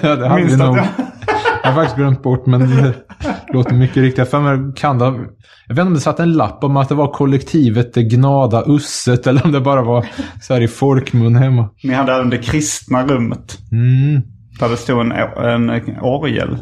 [0.02, 0.76] ja, det hade Minns vi du nog.
[0.78, 0.84] jag-
[1.62, 2.94] Jag har faktiskt glömt bort, men det
[3.52, 4.28] låter mycket riktigt.
[4.28, 6.94] För mig kan det, jag vet inte om det satt en lapp om att det
[6.94, 10.06] var kollektivet det Gnada Usset eller om det bara var
[10.42, 11.68] så här i folkmun hemma.
[11.82, 13.58] Ni hade även det kristna rummet.
[13.72, 14.22] Mm.
[14.58, 16.58] Där det stod en, en orgel.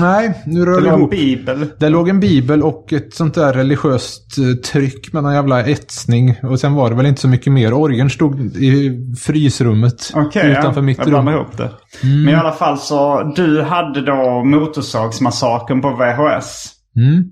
[0.00, 1.66] Nej, nu rör Det var en bibel.
[1.78, 6.34] Det låg en bibel och ett sånt där religiöst eh, tryck med någon jävla etsning.
[6.42, 7.72] Och sen var det väl inte så mycket mer.
[7.74, 11.28] Orgeln stod i frysrummet Okej, utanför ja, mitt jag rum.
[11.28, 11.70] ihop det.
[12.02, 16.70] Men i alla fall så, du hade då Motorsågsmassakern på VHS.
[16.96, 17.24] Mm.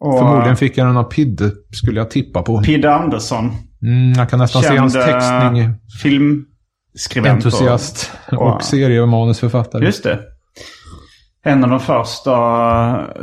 [0.00, 2.60] Och Förmodligen fick jag den av Pidde, skulle jag tippa på.
[2.62, 3.50] Pidde Andersson,
[3.82, 5.74] Mm, jag kan nästan se hans känd textning.
[6.02, 6.48] filmskribent.
[7.20, 9.84] Och- Entusiast och, och- seriemanusförfattare.
[9.84, 10.18] Just det.
[11.44, 12.36] En av de första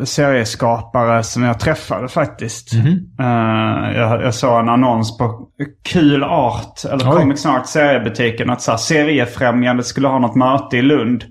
[0.06, 2.74] serieskapare som jag träffade faktiskt.
[2.74, 3.10] Mhm.
[3.20, 5.48] Eh, jag, jag såg en annons på
[5.84, 7.18] Kul Art, eller Oj.
[7.18, 11.24] Comic Snart seriebutiken, att så här, seriefrämjandet skulle ha något möte i Lund.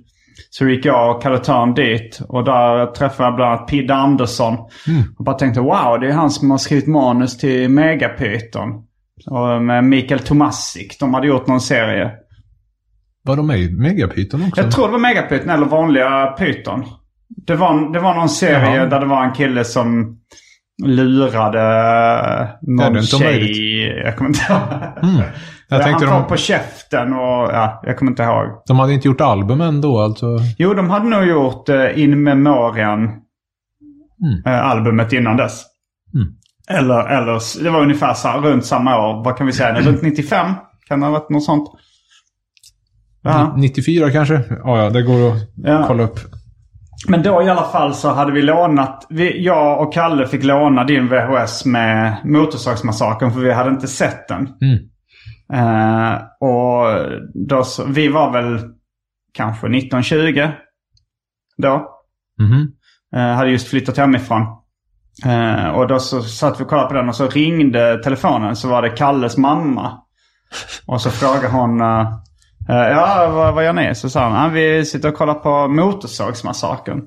[0.50, 4.54] Så gick jag och Kalle Törn dit och där träffade jag bland annat Pidde Andersson.
[4.86, 5.02] Mm.
[5.18, 8.68] Och bara tänkte wow, det är han som har skrivit manus till Megapyton.
[9.30, 10.98] Och med Mikael Tomasic.
[11.00, 12.10] De hade gjort någon serie.
[13.28, 14.62] Var de med i Megapyton också?
[14.62, 16.84] Jag tror det var Megapyton eller vanliga Python.
[17.46, 18.86] Det var, det var någon serie Jaha.
[18.86, 20.18] där det var en kille som
[20.84, 24.02] lurade Ja, är någon inte tjej.
[24.04, 24.60] Jag kommer inte ihåg.
[25.02, 25.22] Mm.
[25.68, 28.62] Jag tänkte Han de, på käften och ja, jag kommer inte ihåg.
[28.66, 30.26] de hade inte gjort album ändå alltså.
[30.58, 33.10] Jo, de hade nog gjort uh, In Memoriam
[34.46, 35.64] eh, albumet innan dess.
[36.14, 36.28] Mm.
[36.78, 39.24] Eller, eller det var ungefär så, här, runt samma år.
[39.24, 39.80] Vad kan vi säga?
[39.80, 40.52] Runt 95?
[40.88, 41.68] Kan det ha varit något sånt?
[43.22, 43.54] Ja.
[43.56, 44.34] 94 kanske?
[44.64, 45.84] Ja, ja, det går att Ja.
[45.86, 46.20] kolla upp.
[47.08, 50.84] Men då i alla fall så hade vi lånat, vi, jag och Kalle fick låna
[50.84, 54.48] din VHS med Motorsågsmassakern för vi hade inte sett den.
[54.60, 54.78] Mm.
[55.52, 57.08] Eh, och
[57.48, 58.60] då så, vi var väl
[59.34, 60.48] kanske 1920
[61.62, 61.88] då.
[62.40, 62.68] Mhm.
[63.16, 64.42] Eh, hade just flyttat hemifrån.
[65.26, 68.68] Eh, och då så satt vi och kollade på den och så ringde telefonen så
[68.68, 69.92] var det Kalles mamma.
[70.86, 71.80] Och så frågade hon,
[72.68, 73.94] ja vad, vad gör ni?
[73.94, 77.00] Så sa ah, vi sitter och kollar på Motorsågsmassakern.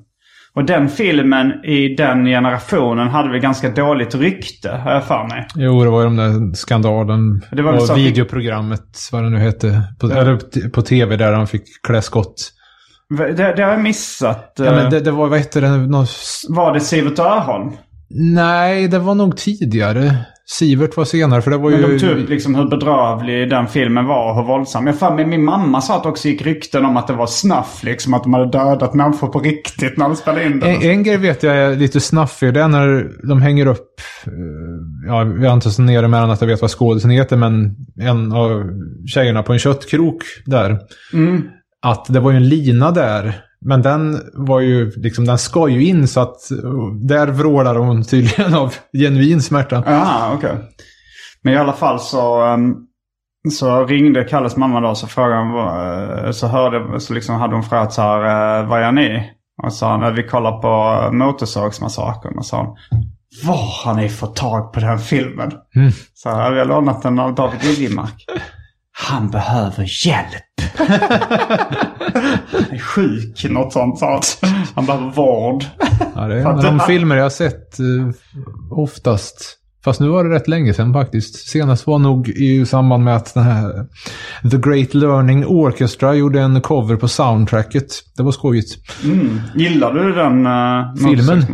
[0.54, 5.46] Och den filmen i den generationen hade väl ganska dåligt rykte, har jag för mig.
[5.54, 7.44] Jo, det var ju de där skandalen.
[7.52, 9.82] Det var och så videoprogrammet, vad det nu hette.
[10.00, 12.34] På, eller t- på tv där han fick klä skott.
[13.18, 14.52] Det, det har jag missat.
[14.58, 15.68] Ja, Eh, men det, det var, vad hette det?
[15.68, 16.06] Någon,
[16.48, 17.72] Var det Sivert Öholm?
[18.34, 20.16] nej, det var nog tidigare.
[20.44, 21.86] Sivert var senare, för det var Men ju...
[21.86, 24.86] de tog upp liksom hur bedrövlig den filmen var och hur våldsam.
[24.86, 27.26] Jag fan, men min mamma sa att det också gick rykten om att det var
[27.26, 27.82] snuff.
[27.82, 30.70] Liksom att de hade dödat människor på riktigt när de spelade in den.
[30.70, 32.54] En, en grej vet jag är lite snaffig.
[32.54, 34.32] Det är när de hänger upp, eh,
[35.06, 38.32] ja, vi har inte så nere med att jag vet vad skådisen heter, men en
[38.32, 38.64] av
[39.06, 40.78] tjejerna på en köttkrok där.
[41.12, 41.42] Mm.
[41.82, 43.34] Att det var ju en lina där.
[43.64, 48.04] Men den var ju, liksom, den ska ju in så att eh, där vrålar hon
[48.04, 49.82] tydligen av genuin smärta.
[49.86, 50.56] Jaha, okej.
[51.42, 52.74] Men i alla fall så, ehm,
[53.50, 57.64] så ringde Kalles mamma då så frågade hon, eh, så hörde, så liksom hade hon
[57.64, 59.30] frågat så här, eh, vad gör ni?
[59.62, 62.38] Och sa han, vi kollar på Motorsågsmassakern.
[62.38, 62.76] Och sa hon,
[63.46, 65.52] var har ni fått tag på den filmen?
[66.14, 68.26] Så här, vi har lånat den av David Liljemark.
[68.92, 70.42] Han behöver hjälp.
[70.76, 70.86] Han
[72.70, 74.52] är sjuk, något sånt sa han.
[74.74, 75.64] Han behöver vård.
[76.14, 77.86] Ja, det är en av de filmer jag har sett eh,
[78.70, 79.58] oftast.
[79.84, 81.48] Fast nu var det rätt länge sedan faktiskt.
[81.48, 83.86] Senast var nog i samband med att den här
[84.50, 87.86] The Great Learning Orchestra gjorde en cover på soundtracket.
[88.16, 88.76] Det var skojigt.
[89.04, 89.40] Mm.
[89.54, 91.46] Gillar du den uh, Filmen?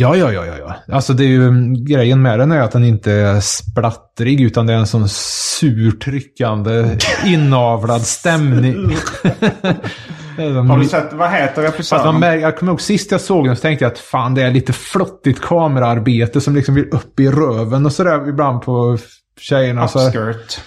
[0.00, 0.94] Ja, ja, ja, ja.
[0.94, 4.66] Alltså det är ju mm, grejen med den är att den inte är splattrig utan
[4.66, 6.96] det är en sån surtryckande
[7.26, 8.96] inavlad stämning.
[10.68, 12.20] Har du sett, vad heter regissören?
[12.20, 14.50] märker, jag kommer ihåg sist jag såg den så tänkte jag att fan det är
[14.50, 18.98] lite flottigt kamerarbete som liksom vill upp i röven och sådär ibland på
[19.40, 19.88] tjejerna.
[19.88, 20.60] Så, Upskirt.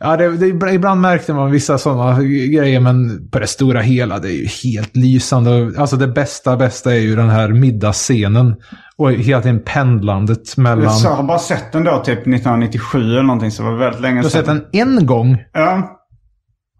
[0.00, 4.28] Ja, det, det, ibland märkte man vissa sådana grejer men på det stora hela det
[4.28, 5.72] är ju helt lysande.
[5.78, 8.54] Alltså det bästa, bästa är ju den här middagsscenen.
[8.96, 10.98] Och hela tiden pendlandet mellan...
[11.04, 14.20] Jag har bara sett den då typ 1997 eller någonting så det var väldigt länge
[14.20, 14.62] Du har sett sedan.
[14.72, 15.38] den en gång.
[15.52, 15.96] Ja,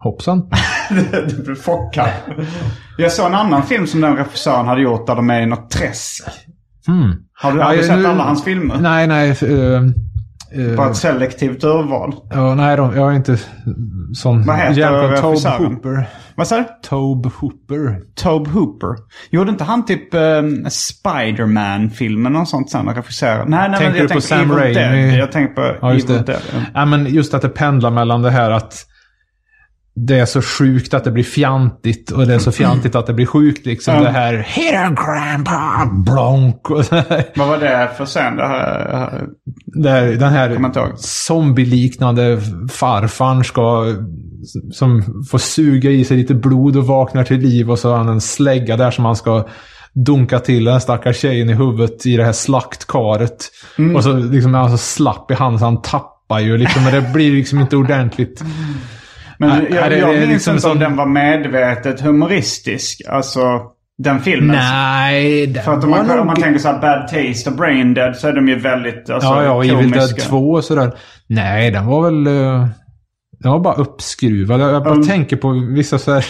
[0.03, 0.49] Hoppsan.
[1.29, 2.09] du blev chockad.
[2.97, 5.69] Jag såg en annan film som den regissören hade gjort där de är i något
[5.71, 6.23] träsk.
[6.87, 7.13] Hmm.
[7.33, 8.77] Har du, Ja, har du jag- sett nu- alla hans filmer?
[8.81, 9.29] Nej, nej.
[9.29, 9.81] eh,
[10.53, 12.15] eh, Bara ett selektivt urval.
[12.29, 13.37] ja, nej, de, jag är inte
[14.13, 14.43] sån...
[14.45, 15.49] Vad heter Tobe?
[15.67, 16.05] Hooper.
[16.35, 16.63] Vad sa du?
[16.89, 17.99] Tobe Hooper.
[18.15, 18.95] Tobe Hooper.
[19.31, 22.85] Gjorde inte han typ um, Spiderman-filmen och sånt sen?
[22.87, 23.45] Regisserade?
[23.49, 25.17] Nej, nej, Tänker men du jag på tänker Sam Raimi?
[25.17, 26.31] Jag tänker på Ja, just Evil det.
[26.31, 26.41] Dead.
[26.73, 28.85] Ja, men just att det pendlar mellan det här att
[29.95, 33.13] det är så sjukt att det blir fjantigt och det är så fjantigt att det
[33.13, 33.65] blir sjukt.
[33.65, 34.01] Liksom Ja.
[34.01, 36.69] det här Hit him grandpa, blonk.
[36.69, 37.23] Och så här.
[37.35, 38.35] Vad var det för scen?
[39.65, 40.97] Det här, den Kommer här inte ihåg.
[40.97, 43.85] zombieliknande farfarn ska,
[44.71, 48.09] som får suga i sig lite blod och vaknar till liv och så har han
[48.09, 49.47] en slägga där som han ska
[49.93, 53.51] dunka till den stackars tjejen i huvudet i det här slaktkaret.
[53.77, 53.95] Mm.
[53.95, 56.83] Och så liksom är han så slapp i handen så han tappar ju liksom.
[56.83, 58.43] Men det blir liksom inte ordentligt.
[59.41, 63.01] Men Nej, jag, här är jag minns liksom inte om som- den var medvetet humoristisk.
[63.09, 63.41] Alltså,
[63.97, 64.55] den filmen.
[64.55, 67.93] Nej, det För att om man, om man tänker så här Bad Taste och Brain
[67.93, 70.29] Dead så är de ju väldigt alltså, Ja, ja, och Evil Dead komiska.
[70.29, 70.91] 2 och sådär.
[71.27, 72.27] Nej, den var väl...
[72.27, 72.67] eh,
[73.39, 74.61] Den var bara uppskruvad.
[74.61, 75.07] Jag bara Mm.
[75.07, 76.25] tänker på vissa så här...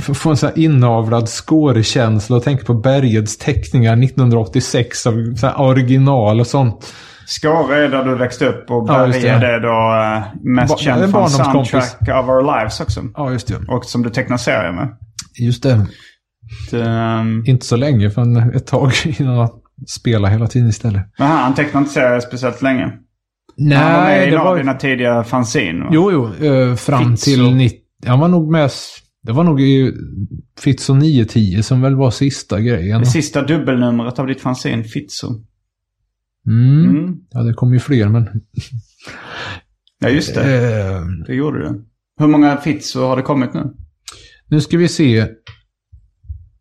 [0.14, 5.60] Får- en sån här inavlad skårekänsla och tänker på Bergeds teckningar 1986 av så här
[5.60, 6.94] original och sånt.
[7.28, 11.10] Skåre är där du växte upp och Ja, är det då uh, mest Ba- känd
[11.10, 11.30] från.
[11.30, 13.00] Soundtrack of Our Lives också.
[13.14, 13.54] Ja, just det.
[13.68, 14.96] Och som du tecknar serier med.
[15.38, 15.86] Just det.
[16.70, 19.54] Det, ehm, Inte så länge, för ett tag innan att
[19.88, 21.02] spela hela tiden istället.
[21.18, 22.82] men han, tecknar inte serier speciellt länge.
[22.84, 24.56] han var med Nej, i det var...
[24.58, 25.84] dina tidiga fanzine.
[25.84, 25.90] va?
[25.92, 26.10] Jo,
[26.40, 26.46] jo.
[26.46, 27.24] eh, fram Fitzo.
[27.24, 27.78] till 90...
[28.06, 28.70] Han var nog med...
[29.22, 29.92] Det var nog i
[30.60, 33.00] Fitzo 910 som väl var sista grejen.
[33.00, 35.26] Det sista dubbelnumret av ditt fanzine, Fitzo.
[36.48, 36.90] Mm.
[36.90, 37.16] Mm.
[37.30, 38.28] Ja, det kom ju fler, men...
[40.00, 40.40] Ja, just det.
[40.42, 41.84] Eh, Det gjorde du.
[42.20, 43.74] Hur många Fitzo har det kommit nu?
[44.48, 45.26] nu ska vi se.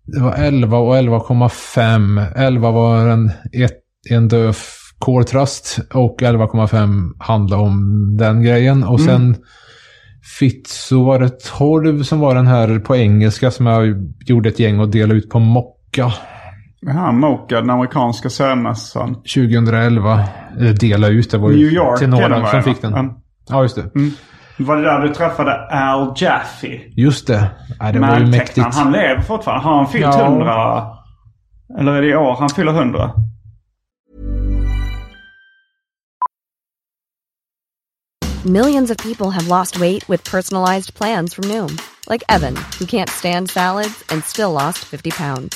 [0.05, 2.33] Det var 11 och 11,5.
[2.35, 8.83] 11 var en, ett, en döf koltrast och 11,5 handlade om den grejen.
[8.83, 9.35] Och sen
[10.39, 14.79] Fitzo var det 12 som var den här på engelska som jag gjorde ett gäng
[14.79, 16.13] och delade ut på Mocka.
[16.82, 19.15] Jaha, Mocha, den amerikanska sömmässan.
[19.15, 20.23] 2011.
[20.57, 22.93] Eller dela ut, det var New York till några som fick den.
[22.93, 23.21] Ja.
[23.49, 23.89] Ja, just det.
[24.59, 26.82] Var det där du träffade Al Jaffe?
[26.95, 27.49] Just det.
[27.80, 28.75] Nej, det var ju mäktigt.
[28.75, 29.63] Han lever fortfarande.
[29.63, 30.28] Har han fyllt Ja.
[30.28, 30.88] hundra?
[31.80, 33.11] Eller är det i år han fyller hundra?
[38.45, 41.78] Millions of people have lost weight with personalized plans from Noom,
[42.09, 45.55] like Evan, who can't stand salads and still lost 50 pounds.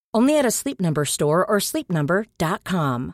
[0.13, 3.13] Only at a Sleep Number store or sleepnumber.com.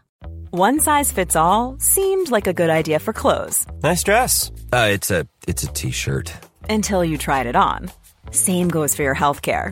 [0.49, 4.51] One size fits all seemed like a good idea for clothes Nice dress.
[4.73, 6.33] Uh, it's a it's a t-shirt.
[6.69, 7.91] until you tried it on.
[8.31, 9.71] Same goes for your healthcare.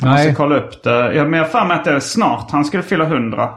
[0.00, 1.14] Jag måste kolla upp det.
[1.14, 3.50] Jag har för mig att det är snart han skulle fylla 100.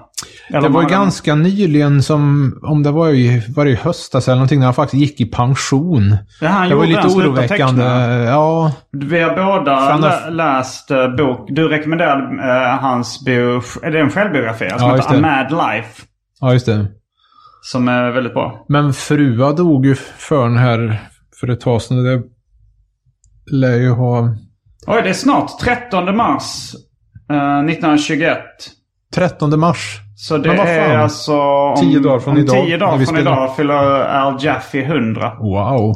[0.50, 4.36] Eller det var ganska nyligen som, om det var i, var det i höstas eller
[4.36, 6.18] någonting, när han faktiskt gick i pension.
[6.42, 7.84] Ja, han det var lite oroväckande.
[7.84, 11.48] Ja, Vi har båda lä- läst uh, bok.
[11.50, 13.62] Du rekommenderade uh, hans bio...
[13.84, 14.70] Är det en självbiografi?
[14.70, 15.22] Som Ja, heter A.
[15.22, 16.04] Mad Life.
[16.42, 16.86] ja, just det.
[17.62, 18.66] Som är väldigt bra.
[18.70, 21.02] Men frua dog ju för den här
[21.40, 22.04] för ett tag sedan.
[22.04, 22.22] Det
[23.52, 24.36] lär ju ha...
[24.88, 25.60] Oj, det är snart.
[25.60, 26.76] 13 mars
[27.32, 28.38] uh, 1921.
[29.16, 30.00] 13 mars.
[30.16, 31.42] Så det är alltså...
[31.42, 33.74] Om, Tio dagar från om idag, Tio dagar från idag fyller
[34.04, 35.34] Al Jaffe 100.
[35.40, 35.96] Wow.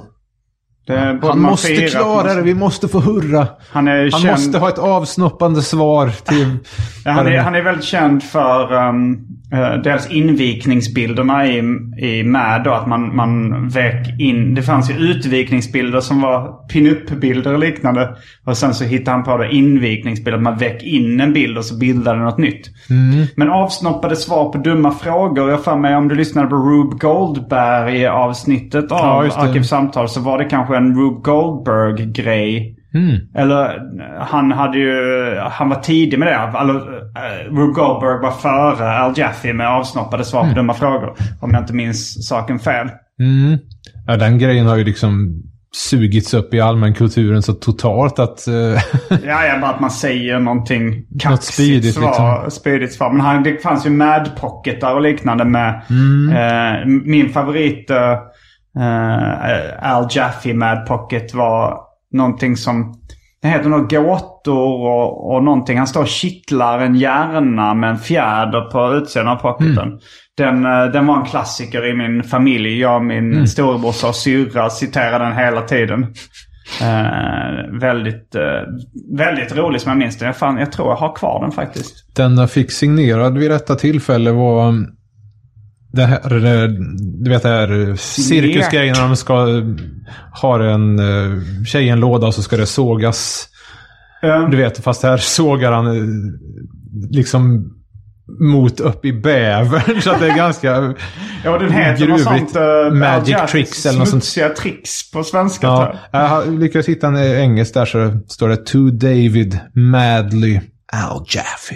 [0.87, 1.87] Det Han måste fira.
[1.87, 2.41] klara det.
[2.41, 3.47] Vi måste få hurra.
[3.71, 4.31] Han är Han känd...
[4.31, 6.57] måste ha ett avsnoppande svar till...
[7.05, 9.44] Ja, han, är, han är väldigt känd för um, eh,
[9.83, 11.57] dels invikningsbilderna i,
[11.97, 12.63] i Mad.
[12.63, 14.55] Då, att man, man väck in.
[14.55, 18.15] Det fanns ju utvikningsbilder som var pin-up-bilder och liknande.
[18.45, 20.37] Och sen så hittade han på det invikningsbilder.
[20.37, 22.69] Att man väck in en bild och så bildade något nytt.
[22.89, 23.25] Mm.
[23.35, 25.49] Men avsnoppade svar på dumma frågor.
[25.49, 29.31] Jag för mig om du lyssnade på Rube Goldberg avsnittet av Ja.
[29.35, 32.74] Arkivsamtal så var det kanske en Rube Goldberg-grej.
[32.95, 33.15] Mm.
[33.35, 34.93] Eller eh, han hade ju,
[35.51, 36.37] han var tidig med det.
[36.37, 41.13] Alltså, uh, Rube Goldberg var före Al Jaffe med avsnoppade svar på dumma frågor.
[41.41, 42.87] Om jag inte minns saken fel.
[43.19, 43.57] Mm.
[44.07, 45.41] Ja, den grejen har ju liksom
[45.89, 48.47] sugits upp i allmänkulturen så totalt att...
[48.47, 48.53] eh,
[49.09, 52.05] Ja, ja, bara att man säger någonting kaxigt spydigt, svar.
[52.41, 52.51] liksom.
[52.51, 53.11] Spydigt svar.
[53.11, 56.35] Men han, det fanns ju Mad Pocketar och liknande med Mm.
[56.35, 58.11] eh, min favorit eh,
[58.79, 61.79] eh, Al Jaffe Mad Pocket var
[62.15, 63.01] någonting som
[63.41, 65.77] det heter något gåtor och, och någonting.
[65.77, 69.77] Han står och kittlar en hjärna med en fjäder på utsidan av pocketen.
[69.77, 69.99] Mm.
[70.37, 72.79] Den, eh, den var en klassiker i min familj.
[72.79, 73.47] Jag och min Mm.
[73.47, 76.03] storebrorsa och syrra citerade den hela tiden.
[76.81, 78.41] Eh, väldigt, eh,
[79.17, 80.25] väldigt rolig som jag minns den.
[80.25, 82.15] Jag, fan, jag tror jag har kvar den faktiskt.
[82.15, 84.73] Den jag fick signerad vid detta tillfälle var
[85.95, 86.69] det här, eh,
[87.23, 89.63] du vet det här eh, cirkusgrejen när de ska eh,
[90.41, 93.47] ha en uh, tjej i en låda och så ska det sågas.
[94.23, 96.03] Eh, Du vet, fast här sågar han eh,
[97.11, 97.71] liksom
[98.39, 100.01] mot upp i bävern.
[100.01, 100.93] Så att det är ganska
[101.43, 102.51] ja, den heter något gruvligt.
[102.51, 102.55] sånt.
[102.91, 104.23] Uh, Magic tricks eller något sånt.
[104.23, 105.67] Smutsiga tricks på svenska.
[105.67, 106.59] Ja, jag.
[106.59, 110.59] lyckats hitta en engelsk där så står det To David Madly
[110.93, 111.75] Al Jaffe.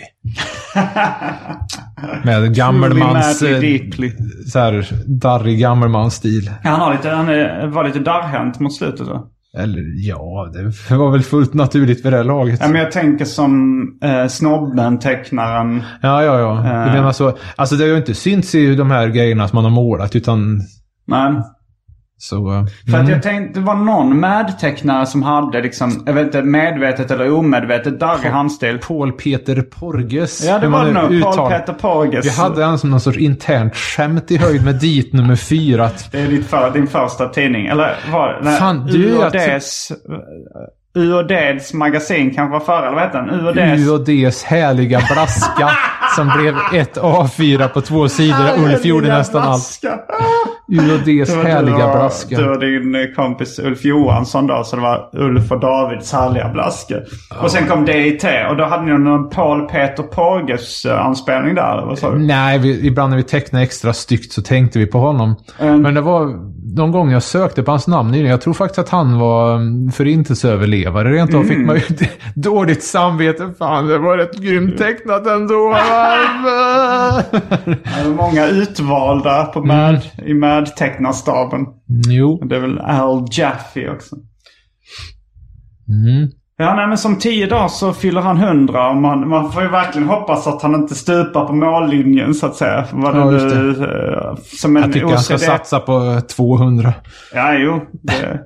[2.24, 3.41] Med gammelmans...
[3.41, 3.60] Eh.
[4.47, 6.52] Så här darrig gammelmansstil.
[6.64, 9.08] Ja, han har lite, han är, var lite darrhänt mot slutet.
[9.08, 9.28] då.
[9.58, 10.52] Eller ja,
[10.89, 12.60] det var väl fullt naturligt vid det här laget.
[12.62, 15.84] Ja, men jag tänker som eh, snobben, tecknaren.
[16.02, 16.62] Ja, ja, ja.
[16.64, 16.93] Du Eh.
[16.95, 17.38] menar så.
[17.56, 20.62] Alltså det har ju inte synts i de här grejerna som man har målat utan
[21.08, 21.43] Men,
[22.22, 22.53] så...
[22.53, 23.09] eh, för att mm.
[23.11, 27.99] jag tänkte, det var någon Mad-tecknare som hade liksom, jag vet inte, medvetet eller omedvetet
[27.99, 28.80] darrig handstil.
[28.88, 30.45] Paul Peter Porges.
[30.45, 31.11] Ja, det var det nog.
[31.11, 32.26] uttal- Paul Peter Porges.
[32.26, 35.86] Vi hade en som någon sorts internt skämt i höjd med dit nummer fyra.
[35.86, 37.67] Att Det är ditt för, din första tidning.
[37.67, 38.51] Eller var det?
[38.51, 39.30] Fan, du,
[40.95, 43.30] UODs magasin kanske var före, eller vad hette den?
[43.30, 43.88] UODs...
[43.88, 45.70] UODs härliga blaska
[46.15, 48.49] som blev ett A4 på två sidor.
[48.57, 49.82] Ulf gjorde nästan allt.
[49.82, 49.99] blaska.
[51.36, 52.38] Var härliga och- blaska.
[52.38, 54.63] Du och din eh, kompis Ulf Johansson då.
[54.63, 57.03] Så det var Ulf och Davids härliga blaske.
[57.41, 61.74] Och sen kom DIT och då hade ni någon Paul Peter Porges eh, anspelning där.
[61.78, 62.20] eller Vad sa du?
[62.20, 65.36] Nej, vi, ibland när vi tecknade extra styggt så tänkte vi på honom.
[65.59, 65.82] Mm.
[65.82, 66.34] Men det var
[66.76, 68.32] de gånger jag sökte på hans namn nyligen.
[68.32, 71.11] Jag tror faktiskt att han var mm, förintelseöverlevare.
[71.13, 71.47] Rent av Mm.
[71.47, 72.07] fick man ju
[72.41, 73.53] dåligt samvete.
[73.59, 75.76] Fan, det var rätt grymt tecknat ändå.
[78.03, 81.65] Det var många utvalda på Mad, i Mad-tecknarstaben.
[82.09, 82.41] jo.
[82.45, 84.15] Det är väl Al Jaffe också.
[85.88, 86.30] Mm.
[86.62, 88.89] Ja, nej, men som tio dagar så fyller han hundra.
[88.89, 92.55] Och man, man får ju verkligen hoppas att han inte stupar på mållinjen så att
[92.55, 92.86] säga.
[92.91, 95.43] Vad Ja, det nu, eh, som en Jag tycker han ska OCD.
[95.45, 96.93] satsa på 200.
[97.34, 97.82] Ja, jo.
[98.01, 98.39] Det,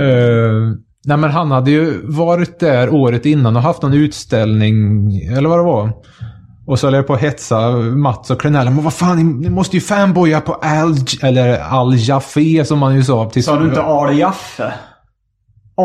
[0.00, 0.72] Uh,
[1.04, 5.58] nej men han hade ju varit där året innan och haft någon utställning, eller vad
[5.58, 5.92] det var.
[6.66, 8.70] Och så höll jag på att hetsa Mats och Klenell.
[8.70, 13.04] Men vad fan, ni, måste ju fanboya på Al, eller Al Jaffe som man ju
[13.04, 13.30] sa.
[13.30, 14.72] Sa du inte Al Jaffe?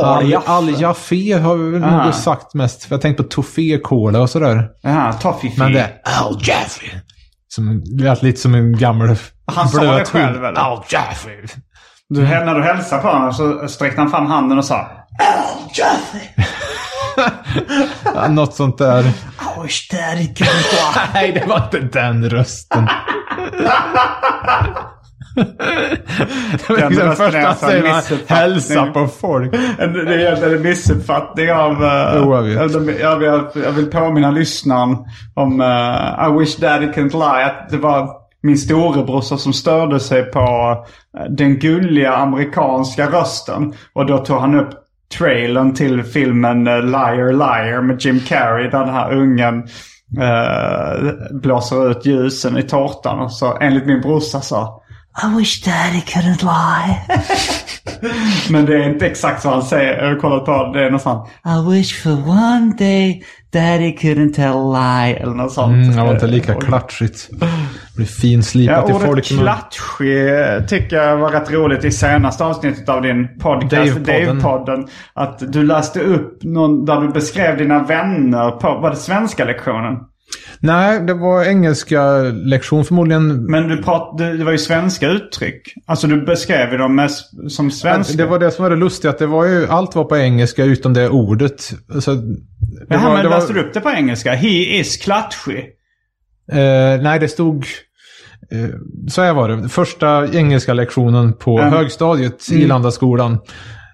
[0.04, 0.52] Al, Jaffe?
[0.52, 2.84] Al Jaffe har vi väl nog sagt mest.
[2.84, 4.68] För jag tänkte på Toffee Cola och sådär.
[4.82, 5.60] Ja, Toffifee.
[5.64, 6.86] Men det är Al Jaffe.
[7.48, 9.16] Som lät lite som en gammal
[9.56, 10.60] Han sa det själv, eller?
[10.60, 11.30] Al Jaffe.
[12.10, 14.89] Du, när du hälsade på honom så sträckte han fram handen och sa Al
[15.74, 16.20] Jaffe.
[18.16, 19.04] Ja, Något sånt där.
[19.04, 19.14] I
[19.64, 20.50] wish daddy could.
[21.14, 22.88] Nej, det var inte den rösten.
[26.68, 28.38] Den liksom första alltså en säger man missuppfattning.
[28.38, 29.56] hälsa på folk.
[29.80, 31.72] En- Det är en missuppfattning av...
[31.84, 33.00] Uh, Jo, jag vet.
[33.00, 34.98] jag, vill, jag vill påminna lyssnaren
[35.34, 37.46] om uh, I wish daddy can't lie.
[37.46, 38.10] Att det var
[38.44, 40.40] min storebrorsa som störde sig på
[41.18, 43.74] eh, den gulliga amerikanska rösten.
[43.94, 44.70] Och då tog han upp
[45.18, 48.70] trailern till filmen eh, Liar Liar med Jim Carrey.
[48.70, 49.64] Där den här ungen
[50.22, 53.20] eh, blåser ut ljusen i tårtan.
[53.20, 54.82] Och så enligt min brorsa sa
[55.24, 57.01] I wish daddy couldn't lie.
[58.49, 60.03] Men det är inte exakt så han säger.
[60.03, 60.86] Jag har kollat på det.
[60.86, 61.30] Är något sånt.
[61.45, 64.74] I wish for one day daddy couldn't tell a
[65.05, 65.16] lie.
[65.16, 65.74] Eller något sånt.
[65.74, 67.30] Mm, det var inte lika klatschigt.
[67.32, 67.47] Det
[67.95, 69.32] blir finslipat Ja, till ordet folk.
[69.32, 74.41] men- klatschig eh, tycker jag var rätt roligt i senaste avsnittet av din podcast, Dave-podden.
[74.41, 74.88] Dave-podden.
[75.13, 79.95] Att du läste upp någon där du beskrev dina vänner på, var det svenska lektionen?
[80.66, 83.45] Nej, det var engelska lektion förmodligen.
[83.51, 85.74] Men du prat, det, det var ju svenska uttryck.
[85.86, 87.11] Alltså du beskrev ju dem med,
[87.49, 88.18] som svenska.
[88.18, 90.63] Det var det som var det lustiga, att det var ju, allt var på engelska
[90.63, 91.61] utom det ordet.
[91.99, 92.36] Så det
[92.89, 94.34] Jaha, var, men läste du upp det på engelska?
[94.34, 94.47] He
[94.80, 95.66] is klatschig.
[96.51, 97.66] Eh, nej, det stod...
[98.51, 98.70] Eh,
[99.09, 99.70] så här var det.
[99.70, 101.74] Första engelska lektionen på Mm.
[101.74, 103.38] högstadiet i Landaskolan.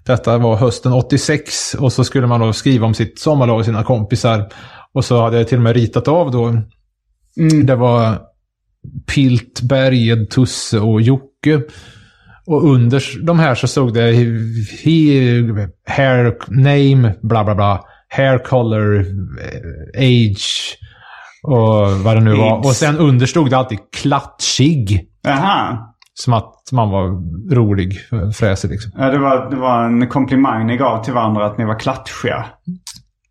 [0.06, 3.84] Detta var hösten 86 och så skulle man då skriva om sitt sommarlag och sina
[3.84, 4.46] kompisar.
[4.94, 6.62] Och så hade jag till och med ritat av då.
[7.64, 8.20] Det var
[9.16, 11.62] Pilt, Berged, Tusse och Jocke.
[12.46, 14.12] Och under de här så stod det
[14.84, 14.94] he,
[15.88, 17.84] hair name, bla bla bla.
[18.10, 20.78] Hair color, eh, age
[21.44, 22.58] och vad det nu var.
[22.58, 22.66] Age.
[22.66, 25.08] Och sen under stod det alltid klatschig.
[25.22, 25.78] Jaha.
[26.14, 27.08] Som att man var
[27.56, 27.98] rolig,
[28.36, 28.92] fräsig liksom.
[28.98, 32.46] Ja, det, var, det var en komplimang ni gav till varandra att ni var klatschiga.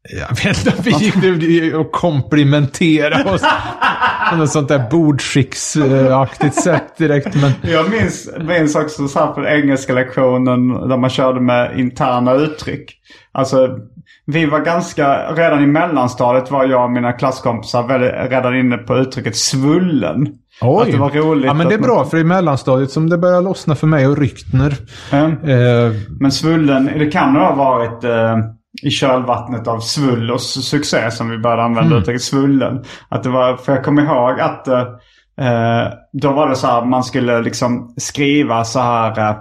[0.08, 3.42] Jag vet inte, vi gick nu och komplimenterade oss
[4.30, 7.34] på något sånt där bordskicksaktigt sätt direkt.
[7.42, 12.32] Men Jag minns, minns också så här på engelska lektionen där man körde med interna
[12.34, 12.96] uttryck.
[13.32, 13.68] Alltså,
[14.26, 18.96] vi var ganska, redan i mellanstadiet var jag och mina klasskompisar väldigt, redan inne på
[18.98, 20.26] uttrycket svullen.
[20.60, 21.46] Att det var roligt.
[21.46, 24.06] Ja, men det är bra, man- för i mellanstadiet som det börjar lossna för mig
[24.06, 24.74] och Ryktner.
[25.10, 25.18] Ja.
[25.26, 28.38] Eh, Men svullen, det kan nog ha varit eh,
[28.82, 31.98] i kölvattnet av Svullos succé som vi började använda Mm.
[31.98, 32.84] uttrycket svullen.
[33.08, 34.80] Att det var, för jag kommer ihåg att eh,
[35.40, 39.18] eh, då var det så här, man skulle liksom skriva så här.
[39.30, 39.36] Eh,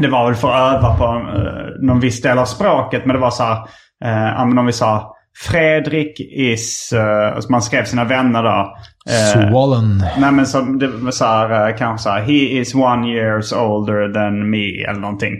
[0.00, 3.06] det var väl för att öva på eh, någon viss del av språket.
[3.06, 3.58] Men det var så här,
[4.04, 8.76] eh, om vi sa Fredrik is, eh, alltså man skrev sina vänner då.
[9.10, 10.04] Eh, Swollen.
[10.18, 13.52] Nej men så, det var så här, eh, kanske så här, he is one years
[13.52, 15.32] older than me eller någonting.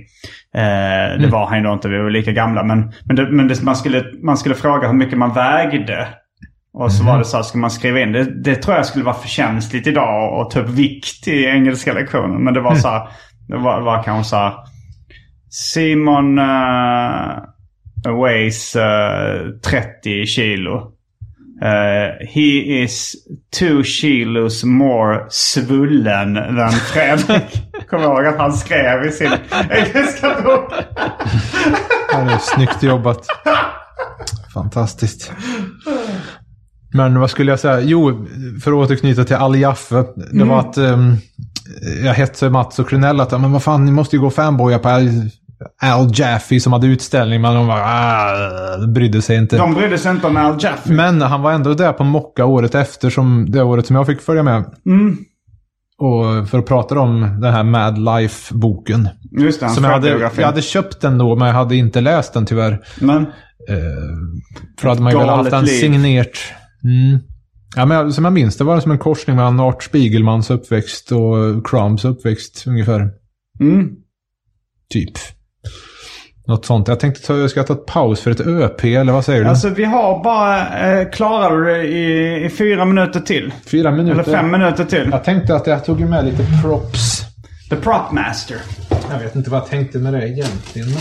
[0.54, 2.64] Eh, det var han ju då inte, vi var lika gamla.
[2.64, 6.08] Men, men, det, men det, man, skulle, man skulle fråga hur mycket man vägde.
[6.74, 8.24] Och så var det så här, ska man skriva in det?
[8.24, 12.44] Det tror jag skulle vara förtjänstligt idag och ta upp vikt i engelska lektionen.
[12.44, 13.08] Men det var så här,
[13.48, 14.52] det var, var kanske så här.
[15.50, 17.38] Simon uh,
[18.04, 20.92] weighs uh, 30 kilo.
[21.62, 23.16] Uh, he is
[23.50, 27.62] two kilos more svullen than Fredrik.
[27.88, 29.32] Kommer ihåg att han skrev i sin
[29.70, 30.72] engelska bok.
[32.10, 33.26] Det är snyggt jobbat.
[34.54, 35.32] Fantastiskt.
[36.94, 37.80] Men vad skulle jag säga?
[37.80, 38.26] Jo,
[38.62, 40.04] för att återknyta till Al Jaffe.
[40.32, 41.16] Det var att ehm,
[42.04, 44.88] jag hetsade Mats och Krunell att men vad fan, ni måste ju gå fanboya på
[44.88, 45.08] Al,
[45.82, 47.40] Al Jaffe som hade utställning.
[47.40, 49.56] Men de bara, ah, brydde sig inte.
[49.56, 50.92] De brydde sig inte om Al Jaffe.
[50.92, 54.20] Men han var ändå där på Mocka året efter, som det året som jag fick
[54.20, 54.64] följa med.
[54.86, 55.16] Mm.
[55.98, 59.08] Och för att prata om den här Mad Life-boken.
[59.38, 62.34] Just det, Som jag hade, jag hade köpt den då, men jag hade inte läst
[62.34, 62.80] den tyvärr.
[63.00, 63.26] Men,
[63.68, 63.76] Eh,
[64.80, 66.28] för hade man ju velat haft den signerat.
[66.84, 67.18] Mm.
[67.76, 70.50] Ja, men jag- som jag minns det var det som en korsning mellan Art Spiegelmans
[70.50, 73.10] uppväxt och Crumbs uppväxt ungefär.
[73.60, 73.88] mm.
[74.90, 75.12] Typ.
[76.52, 76.88] Något sånt.
[76.88, 79.50] Jag tänkte ta, jag ska ta ett paus för ett ÖP, eller vad säger du?
[79.50, 80.78] Alltså vi har bara...
[81.00, 83.52] Eh, klarar du det i, i fyra minuter till?
[83.66, 84.12] Fyra minuter.
[84.12, 85.08] Eller fem minuter till?
[85.10, 87.22] Jag tänkte att jag tog med lite props.
[87.70, 88.56] The Prop Master.
[89.10, 90.88] Jag vet inte vad jag tänkte med det egentligen.
[90.88, 90.98] Men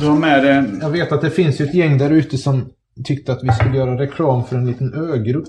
[0.00, 0.64] Du har med dig...
[0.80, 2.68] jag vet att det finns ju ett gäng där ute som
[3.04, 5.48] tyckte att vi skulle göra reklam för en liten ögrupp.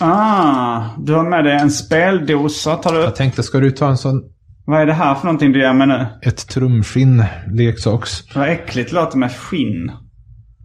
[0.00, 2.76] Ah, du har med dig en speldosa.
[2.76, 3.00] Tar du...
[3.00, 4.22] Jag tänkte, ska du ta en sån,
[4.66, 6.06] Vad är det här för någonting du gör med nu?
[6.22, 8.34] ett trumskinn leksaks?
[8.34, 9.92] Vad äckligt det låter med skinn.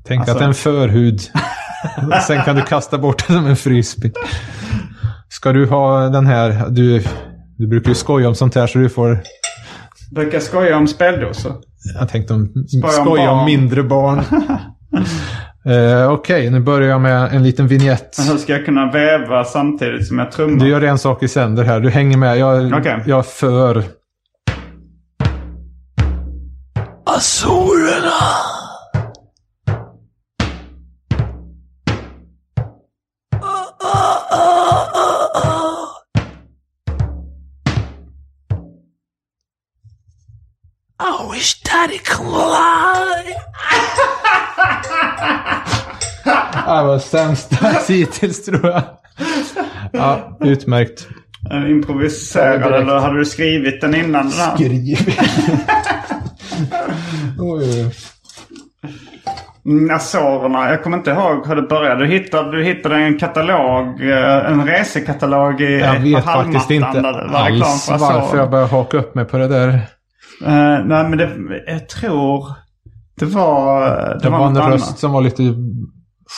[0.07, 1.21] Tänk Alltså- att det är en förhud.
[2.27, 4.11] Sen kan du kasta bort den som en frisbee.
[5.29, 7.03] Ska du ha den här, du,
[7.57, 9.19] du brukar ju skoja om sånt här så du får,
[10.11, 11.53] Brukar skoja om speldosor.
[11.99, 14.23] jag tänkte om, Skoja om skoja om mindre barn.
[15.65, 18.15] Eh, Okej, nu börjar jag med en liten vignett.
[18.17, 20.59] Men hur ska jag kunna väva samtidigt som jag trummar?
[20.65, 22.37] Du gör en sak i sänder här, du hänger med.
[22.37, 23.03] Jag, Okej.
[23.05, 23.83] jag för.
[46.65, 48.81] Det var sämsta hittills tror jag.
[49.91, 51.07] Ja, utmärkt.
[51.51, 54.55] En improviserad eller hade du skrivit den innan den här?
[54.55, 54.97] Skriv.
[57.39, 57.91] Oj.
[59.91, 60.69] Azorerna.
[60.69, 62.05] Jag kommer inte ihåg hur det började.
[62.05, 67.85] Du hittade, du hittade en katalog, eh, en resekatalog i Jag vet faktiskt inte alls
[67.85, 69.67] för varför jag började haka upp mig på det där.
[70.45, 71.29] Eh, nej men det,
[71.67, 72.53] jag tror
[73.19, 73.89] det var...
[73.89, 74.99] Det, Det var en röst annat.
[74.99, 75.43] som var lite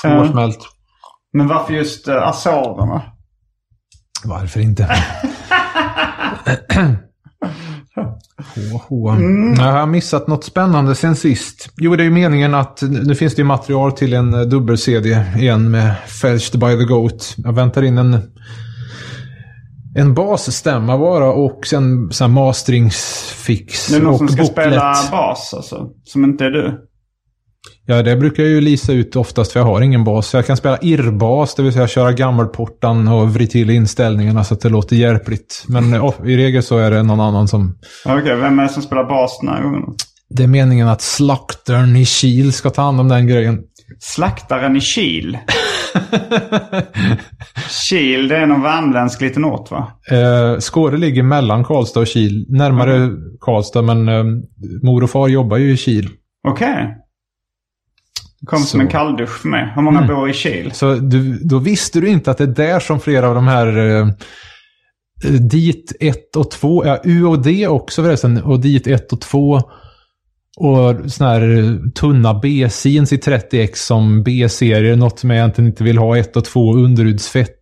[0.01, 0.59] svårsmält.
[1.33, 3.01] Men varför just uh, Azorerna?
[4.23, 4.89] Varför inte?
[8.55, 9.09] HH.
[9.09, 9.53] Mm.
[9.53, 11.69] Jag har missat något spännande sen sist.
[11.77, 15.25] Jo, det är ju meningen att nu finns det ju material till en eh, dubbel-CD
[15.37, 17.35] igen med Fetched by the Goat.
[17.37, 18.13] Jag väntar in en,
[19.95, 24.51] en basstämma bara och sen så här masteringsfix Det är någon och som ska booklet.
[24.67, 25.89] spela bas alltså.
[26.03, 26.87] Som inte är du.
[27.85, 30.27] Ja, det brukar jag ju lisa ut oftast för jag har ingen bas.
[30.27, 34.53] Så jag kan spela irrbas, det vill säga köra gammelportan och vrid till inställningarna så
[34.53, 35.63] att det låter hjälpligt.
[35.67, 37.77] Men eh, i regel så är det någon annan som...
[38.05, 39.81] Okej, vem är det som spelar bas den här gången?
[40.29, 43.59] Det är meningen att slaktern i Kil ska ta hand om den grejen.
[43.99, 45.37] Slaktaren i Kil.
[47.89, 49.91] Kil, det är någon värmländsk liten ort va?
[50.11, 52.45] Eh, Skåre ligger mellan Karlstad och Kil.
[52.49, 54.23] Närmare Karlstad, men eh,
[54.83, 56.09] mor och far jobbar ju i Kil.
[56.47, 56.97] Okej.
[58.39, 58.79] Det kom som Så.
[58.79, 59.71] en kalldusch för mig.
[59.75, 60.15] Hur många Mm.
[60.15, 60.71] bor i Kil?
[60.73, 63.77] Så du, då visste du inte att det är där som flera av de här
[63.77, 64.07] eh,
[65.39, 69.61] dit 1 och 2, ja U och D också förresten, och dit 1 och 2
[70.59, 75.97] och såna här tunna B-scenes i 30X som B-serier, något som jag egentligen inte vill
[75.97, 77.57] ha, 1 och 2 underudsfett.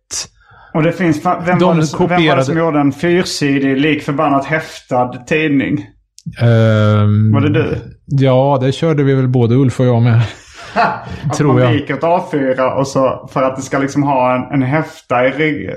[0.74, 1.24] Och det finns...
[1.24, 4.44] Vem, De var det, som- vem var det kopierade- som gjorde en fyrsidig, lik förbannat
[4.44, 5.86] häftad tidning?
[6.40, 7.76] Ehm, Var det du?
[8.06, 10.22] Ja, det körde vi väl både Ulf och jag med.
[11.24, 11.70] Att Tror man jag.
[11.72, 15.30] viker ett A4 och så för att det ska liksom ha en, en häfta i
[15.30, 15.70] rygg,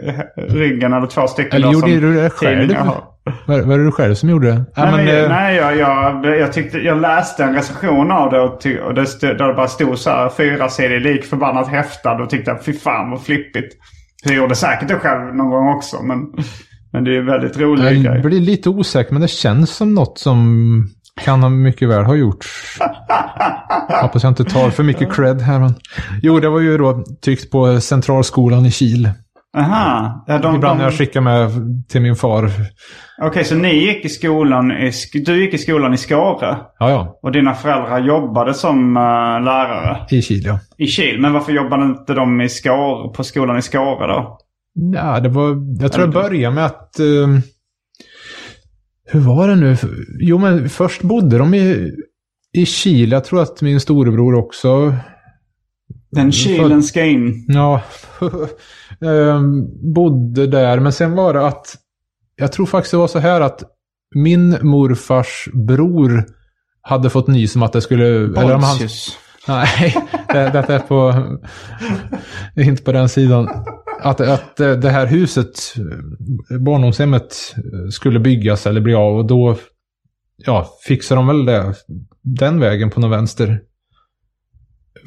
[0.50, 1.52] ryggen eller två stycken.
[1.54, 2.76] Eller gjorde du det själv?
[2.76, 3.04] har.
[3.46, 4.66] Var, var det du själv som gjorde det?
[4.78, 8.40] Nej, men, men, eh, nej jag, jag, jag, tyckte, jag läste en recension av det
[8.42, 11.68] och, ty, och det stod, där det bara stod så här fyra sidor lik förbannat
[11.68, 13.78] häftad och tyckte att fy fan vad flippigt.
[14.24, 16.18] Jag gjorde säkert det själv någon gång också men,
[16.92, 18.22] men det är väldigt rolig jag grej.
[18.22, 20.90] blir lite osäker, men det känns som något som
[21.22, 22.78] kan ha mycket väl ha gjorts.
[24.02, 25.60] Hoppas jag inte tar för mycket cred här.
[25.60, 25.74] Men...
[26.22, 29.10] Jo, det var ju då tryckt på Centralskolan i Kil.
[29.58, 30.24] Aha.
[30.28, 31.50] Ja, de, Ibland när jag skickar med
[31.90, 32.52] till min far.
[33.22, 34.92] Okej, så ni gick i skolan i,
[35.26, 37.20] du gick i skolan i Skåre Ja, ja.
[37.22, 39.02] och dina föräldrar jobbade som eh,
[39.44, 40.60] lärare I Kil, ja.
[40.78, 41.22] i Kil.
[41.22, 44.38] Men varför jobbade inte de i Skåre, på skolan i Skåre då?
[44.94, 45.56] Ja, det var...
[45.82, 47.00] Jag tror jag började med att...
[47.00, 47.28] eh,
[49.12, 49.78] hur var det nu?
[50.20, 51.92] Jo, men först bodde de i,
[52.54, 53.12] i Kil.
[53.12, 54.94] Jag tror att min storebror också...
[56.12, 57.46] Den Kilen ska in.
[57.48, 57.82] Ja,
[59.94, 61.76] bodde där, men sen var det att...
[62.36, 63.64] Jag tror faktiskt det var så här att
[64.16, 66.26] min morfars bror
[66.82, 68.08] hade fått nys om att det skulle...
[68.08, 68.78] Eller om han,
[69.48, 69.96] nej,
[70.28, 71.14] det, detta är på...
[72.56, 73.50] inte på den sidan.
[74.02, 75.74] Att, att det här huset,
[76.60, 77.36] barndomshemmet,
[77.92, 79.58] skulle byggas eller bli av och då
[80.38, 81.74] ja, fixade de väl det
[82.22, 83.60] den vägen på någon vänster.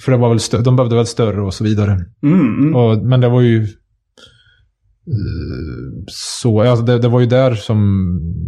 [0.01, 1.92] För det var väl stö- de behövde väl större och så vidare.
[2.22, 2.76] Mm, mm.
[2.76, 3.66] Och, men det var ju...
[5.09, 7.81] eh, Så, alltså det, det var ju där som...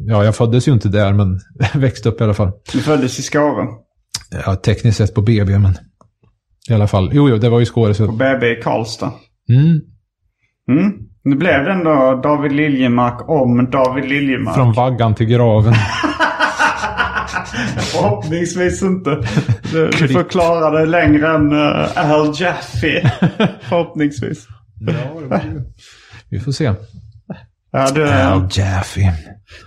[0.07, 1.41] Ja, jag föddes ju inte där, men
[1.81, 2.51] växte upp i alla fall.
[2.73, 3.67] Du föddes i Skåre.
[4.47, 5.75] Ja, tekniskt sett på BB, men...
[6.71, 7.11] I alla fall.
[7.13, 7.89] Jo, jo, det var ju Skåre.
[7.89, 9.13] På Så, BB i Karlstad.
[9.49, 9.81] mm,
[10.71, 10.93] Mm.
[11.25, 14.55] Nu blev det ändå David Liljemark om David Liljemark.
[14.55, 15.75] från vaggan till graven.
[17.79, 19.11] Förhoppningsvis inte.
[19.73, 23.13] Du, du får klara det längre än uh, Al Jaffe.
[23.63, 24.47] Förhoppningsvis.
[26.31, 26.73] Vi får se.
[27.73, 28.01] Ja, du,
[28.61, 29.13] Jaffe.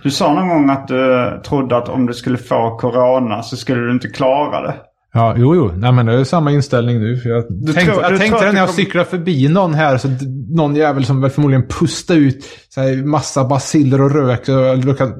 [0.02, 3.80] du sa någon gång att du trodde att om du skulle få corona så skulle
[3.80, 4.74] du inte klara det.
[5.14, 5.72] Ja, jo, jo.
[5.76, 7.16] Nej, men det är samma inställning nu.
[7.16, 9.98] För jag tänkte, tror- jag du tänkte det när jag kom- cyklade förbi någon här.
[9.98, 10.08] Så
[10.56, 14.46] någon jävel som väl förmodligen pustade ut så här, massa basiller och rök.
[14.46, 15.12] Så jag råkade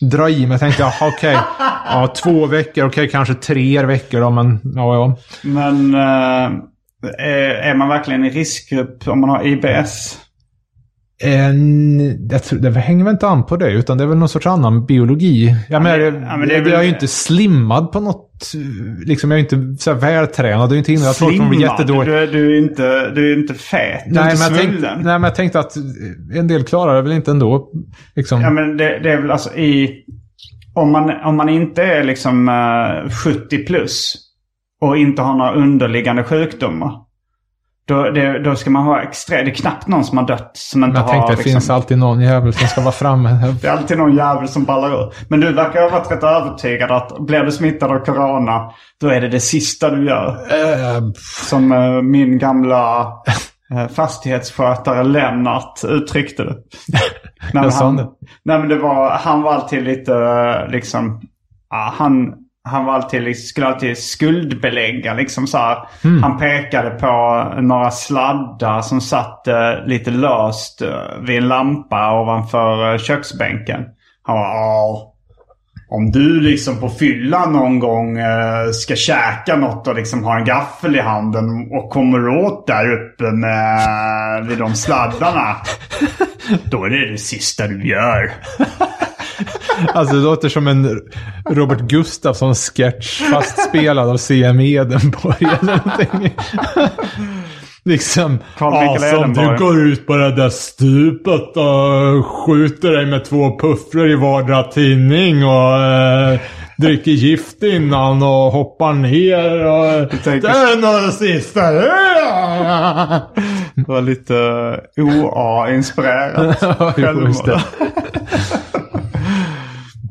[0.00, 0.50] dra i mig.
[0.50, 1.38] Jag tänkte, jaha, okej.
[1.90, 2.86] Ja, två veckor.
[2.86, 4.30] Okej, kanske tre veckor då.
[4.30, 5.16] Men ja, ja.
[5.42, 10.18] Men är, är man verkligen i riskgrupp om man har IBS?
[11.22, 14.28] En, jag tror, det hänger väl inte an på det, utan det är väl någon
[14.28, 15.54] sorts annan biologi.
[15.68, 18.30] Jag men- ja, men det är väl- jag är ju inte slimmad på något...
[19.06, 20.70] Liksom, jag är ju inte så här vältränad.
[20.70, 22.14] Det är inte tror att de blir jättedåliga.
[22.16, 24.02] Du, är- du, är inte, du är inte fet.
[24.06, 24.94] Du är Nej inte men, jag tänkte, svullen.
[24.96, 25.72] nej, men jag tänkte att
[26.34, 27.70] en del klarar det väl inte ändå.
[28.16, 28.40] Liksom.
[28.40, 30.04] Ja, men det, det är väl alltså i...
[30.74, 34.14] Om man, om man inte är liksom eh, 70 plus
[34.80, 36.92] och inte har några underliggande sjukdomar.
[37.86, 39.42] Då, det, då ska man ha extra...
[39.42, 41.12] Det är knappt någon som har dött som inte Men jag har...
[41.12, 43.28] tänkte det liksom, finns alltid någon jävel som ska vara framme.
[43.62, 45.12] Det är alltid någon jävel som ballar ur.
[45.28, 48.70] Men du verkar ha varit rätt övertygad att blir du smittad av corona,
[49.00, 50.28] då är det det sista du gör.
[50.28, 51.02] Eh,
[51.48, 53.12] Som eh, min gamla
[53.74, 56.54] eh, fastighetsskötare Lennart uttryckte det.
[57.52, 57.96] nej, men han,
[58.44, 61.20] nej men det var, han var alltid lite eh, liksom,
[61.70, 62.34] ja, han,
[62.68, 65.78] han var alltid, liksom- skulle alltid skuldbelägga liksom så här.
[66.02, 66.22] Hmm.
[66.22, 72.92] Han pekade på några sladdar som satt eh, lite löst eh, vid en lampa ovanför
[72.92, 73.84] eh, köksbänken.
[74.22, 75.14] Han var.
[75.88, 80.44] Om du liksom på fyllan någon gång eh, ska käka något och liksom ha en
[80.44, 85.56] gaffel i handen och kommer åt där uppe med vid de sladdarna.
[86.64, 88.32] Då är det det sista du gör.
[89.94, 91.00] alltså det låter som en
[91.50, 94.60] Robert Gustafsson-sketch fast spelad av C.M.
[94.60, 96.34] Edenborg eller någonting.
[97.84, 103.58] liksom, ja, som du går ut på det där stupet och skjuter dig med två
[103.58, 106.40] puffror i vardera tinning och eh,
[106.78, 110.10] dricker gift innan och hoppar ner och...
[110.10, 111.72] tänker- Det är det sista.
[113.74, 114.34] Det var lite
[114.96, 116.56] OA-inspirerat.
[116.60, 117.60] Ja, jo, just det.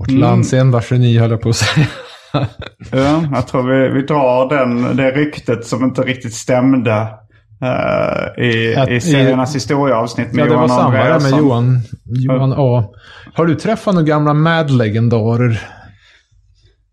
[0.08, 1.88] Vårt lands enda geni höll jag på att säga.
[2.92, 6.92] Ja, jag tror vi, vi drar den, det ryktet som inte riktigt stämde
[7.62, 11.40] eh, i, Att- i seriernas historieavsnitt med Ja, det var Johan samma där med.
[11.40, 12.86] Johan, Johan A.
[13.34, 15.62] Har du träffat några gamla Mad-legendarer?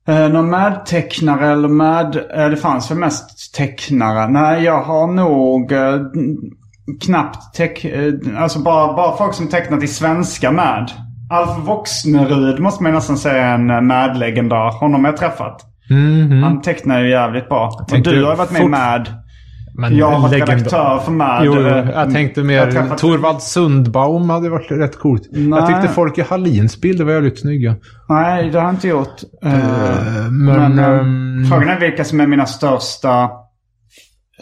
[0.08, 2.16] Eh, någon Mad-tecknare eller Mad...
[2.36, 4.28] Eh, det fanns väl mest tecknare.
[4.28, 5.96] Nej, jag har nog eh,
[7.00, 7.86] knappt teck...
[8.36, 10.90] Alltså bara, bara folk som tecknat i svenska Mad.
[11.31, 14.70] Alf Voxnerud måste man nästan säga är en eh, Mad-legendar.
[14.81, 15.66] Honom har jag träffat.
[15.91, 16.43] Mhm.
[16.43, 17.70] Han tecknar ju jävligt bra.
[17.93, 19.09] Och du har ju varit med i Mad.
[19.74, 21.45] Men Jag har varit redaktör för Mad.
[21.45, 25.22] Jo, Eh, jag tänkte jag mer har träffat- Torvald Sundbaum hade varit rätt coolt.
[25.33, 25.49] Nej.
[25.59, 27.74] Jag tyckte folk i Hallins bilder var jävligt snygga.
[28.09, 29.22] Nej, det har jag inte gjort.
[29.45, 29.53] Eh,
[30.31, 33.31] men, men eh, ehm, frågan är vilka som är mina största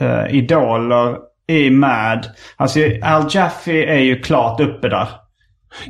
[0.00, 1.16] eh, idoler
[1.48, 2.26] i Mad.
[2.56, 5.08] Alltså Al Jaffe är ju klart uppe där.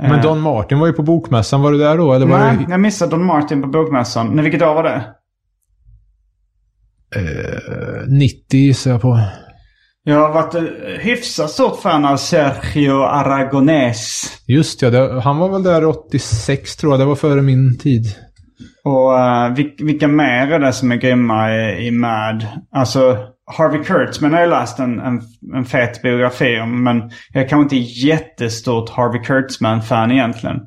[0.01, 1.63] Men Don Martin var ju på bokmässan.
[1.63, 2.13] Var du där då?
[2.13, 2.71] Eller var Nej, det...
[2.71, 4.27] jag missade Don Martin på Bokmässan.
[4.35, 5.05] Nej, vilket år var det?
[7.17, 9.21] Eh, 90 gissar jag på.
[10.03, 10.63] Jag har varit eh,
[10.99, 14.33] hyfsat stort fan av Sergio Aragonés.
[14.47, 17.01] Just ja, det, han var väl där 86 tror jag.
[17.01, 18.15] Det var före min tid.
[18.89, 22.47] Och uh, vilka mer är det som är grymma i, i Mad?
[22.73, 23.19] Alltså
[23.57, 25.21] Harvey Kurtzman har jag läst en, en,
[25.55, 26.85] en fet biografi om.
[26.85, 30.61] Men jag är kanske inte jättestort Harvey Kurtzman-fan egentligen.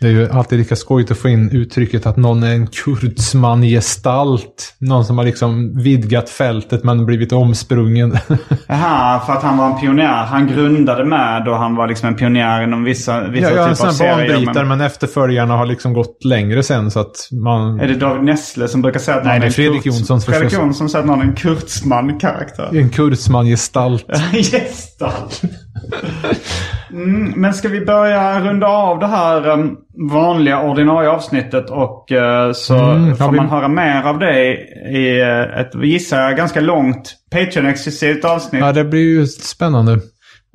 [0.00, 4.74] Det är ju alltid lika skojigt att få in uttrycket att någon är en kurdsman-gestalt.
[4.78, 8.18] Någon som har liksom vidgat fältet men blivit omsprungen.
[8.66, 10.24] Jaha, för att han var en pionjär.
[10.24, 13.88] Han grundade med och han var liksom en pionjär inom vissa, vissa ja, ja, typer
[13.88, 14.16] av serier.
[14.16, 17.80] banbrytare Men men efterföljarna har liksom gått längre sen så att man...
[17.80, 19.86] är det David Nessle som brukar säga att Nej, någon det är en Fredrik Kurz-
[19.86, 20.60] Jonsson Fredrik förstås.
[20.64, 22.70] Jonsson säger att någon är en Kurtzman-karaktär.
[22.76, 24.04] En kurdsman-gestalt.
[24.32, 25.42] Gestalt.
[26.92, 29.76] Mm, men ska vi börja runda av det här um,
[30.10, 34.52] vanliga ordinarie avsnittet och eh, så Mm, får vi- man höra mer av det
[34.90, 38.62] i eh, ett, gissar jag, ganska långt Patreon-exklusivt avsnitt.
[38.62, 39.92] Ja, det blir ju spännande.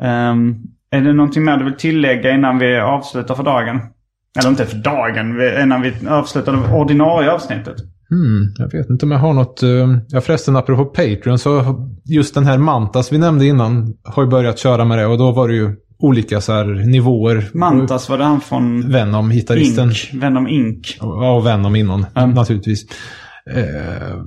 [0.04, 0.56] Ehm,
[0.92, 3.80] är det någonting mer du vill tillägga innan vi avslutar för dagen?
[4.40, 7.76] Eller inte för dagen, innan vi avslutar det ordinarie avsnittet.
[8.10, 9.64] Hmm, jag vet inte om jag har något...
[9.64, 9.70] eh,
[10.08, 11.64] Ja förresten, apropå Patreon så
[12.06, 15.32] just den här Mantas vi nämnde innan har ju börjat köra med det och då
[15.32, 15.76] var det ju
[16.06, 17.50] olika så här nivåer.
[17.54, 19.88] Mantas var det han från Venom, gitarristen.
[19.90, 20.10] Ink.
[20.14, 20.98] Venom Ink.
[21.00, 22.86] Ja, och Venom innan naturligtvis.
[23.52, 24.18] Eh,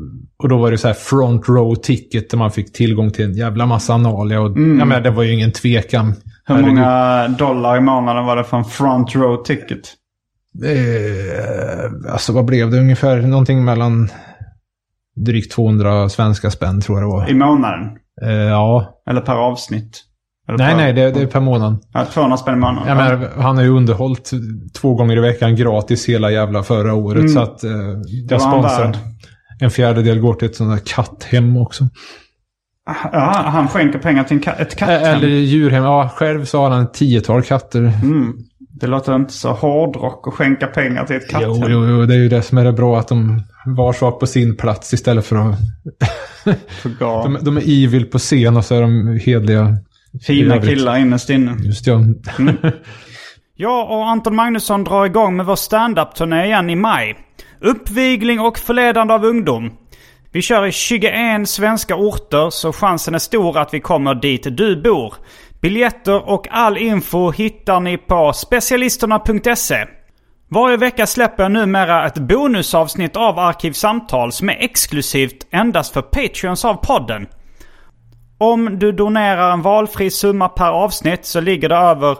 [0.42, 3.34] och då var det så här front row ticket där man fick tillgång till en
[3.34, 4.40] jävla massa analia.
[4.40, 6.04] Och, ja, men det var ju ingen tvekan.
[6.04, 6.16] Mm.
[6.44, 6.74] Hur Herregud.
[6.74, 9.80] många dollar i månaden var det för en front row ticket?
[10.64, 12.78] Eh, alltså vad blev det?
[12.78, 14.08] Ungefär någonting mellan
[15.16, 17.30] drygt 200 svenska spänn tror jag det var.
[17.30, 17.88] I månaden?
[18.22, 19.02] Eh, ja.
[19.10, 20.04] Eller per avsnitt?
[20.48, 21.78] Nej, nej, det, det är per månad.
[21.92, 22.88] Ja, 200 spänn i månaden.
[22.88, 24.30] Jag menar, han har ju underhållit
[24.80, 27.30] två gånger i veckan gratis hela jävla förra året.
[27.30, 27.70] Så att eh,
[28.28, 28.96] jag sponsrar.
[29.60, 31.88] En fjärdedel går till ett sånt där katthem också.
[33.12, 35.16] Ja, han skänker pengar till ka- ett katthem.
[35.16, 35.84] Eller djurhem.
[35.84, 37.78] Ja, själv så har han ett tiotal katter.
[38.02, 38.32] Mm.
[38.80, 41.50] Det låter inte så hårdrock att skänka pengar till ett katthem.
[41.56, 42.98] Jo, jo, jo, det är ju det som är det bra.
[42.98, 45.58] Att de var sak på sin plats istället för att...
[46.98, 49.76] De, de är evil på scen och så är de hedliga.
[50.26, 51.56] Fina killar innerst inne.
[51.60, 52.00] Just ja.
[53.60, 57.16] Jag och Anton Magnusson drar igång med vår stand-up-turné igen i maj.
[57.60, 59.72] Uppvigling och förledande av ungdom.
[60.32, 64.82] Vi kör i 21 svenska orter så chansen är stor att vi kommer dit du
[64.82, 65.14] bor.
[65.60, 69.86] Biljetter och all info hittar ni på specialisterna.se.
[70.50, 76.64] Varje vecka släpper jag numera ett bonusavsnitt av Arkivsamtal som är exklusivt endast för Patreons
[76.64, 77.26] av podden.
[78.38, 82.16] Om du donerar en valfri summa per avsnitt så ligger det över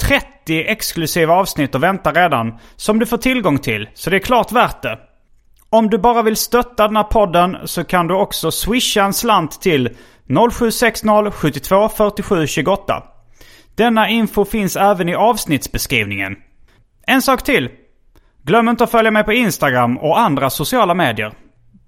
[0.00, 3.88] 30 exklusiva avsnitt och väntar redan som du får tillgång till.
[3.94, 4.98] Så det är klart värt det.
[5.70, 9.60] Om du bara vill stötta den här podden så kan du också swisha en slant
[9.60, 9.96] till
[10.50, 13.02] 0760 72 47 28.
[13.74, 16.36] Denna info finns även i avsnittsbeskrivningen.
[17.06, 17.70] En sak till.
[18.42, 21.32] Glöm inte att följa mig på Instagram och andra sociala medier.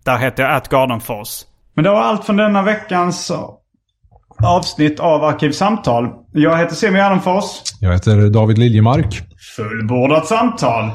[0.05, 1.47] Där heter jag atgardenfors.
[1.78, 3.32] Men det var allt från denna veckans
[4.42, 6.09] avsnitt av Arkivsamtal.
[6.32, 7.44] Jag heter Simon Gärdenfors.
[7.80, 9.22] Jag heter David Liljemark.
[9.56, 10.84] Fullbordat samtal.
[10.84, 10.94] Hey,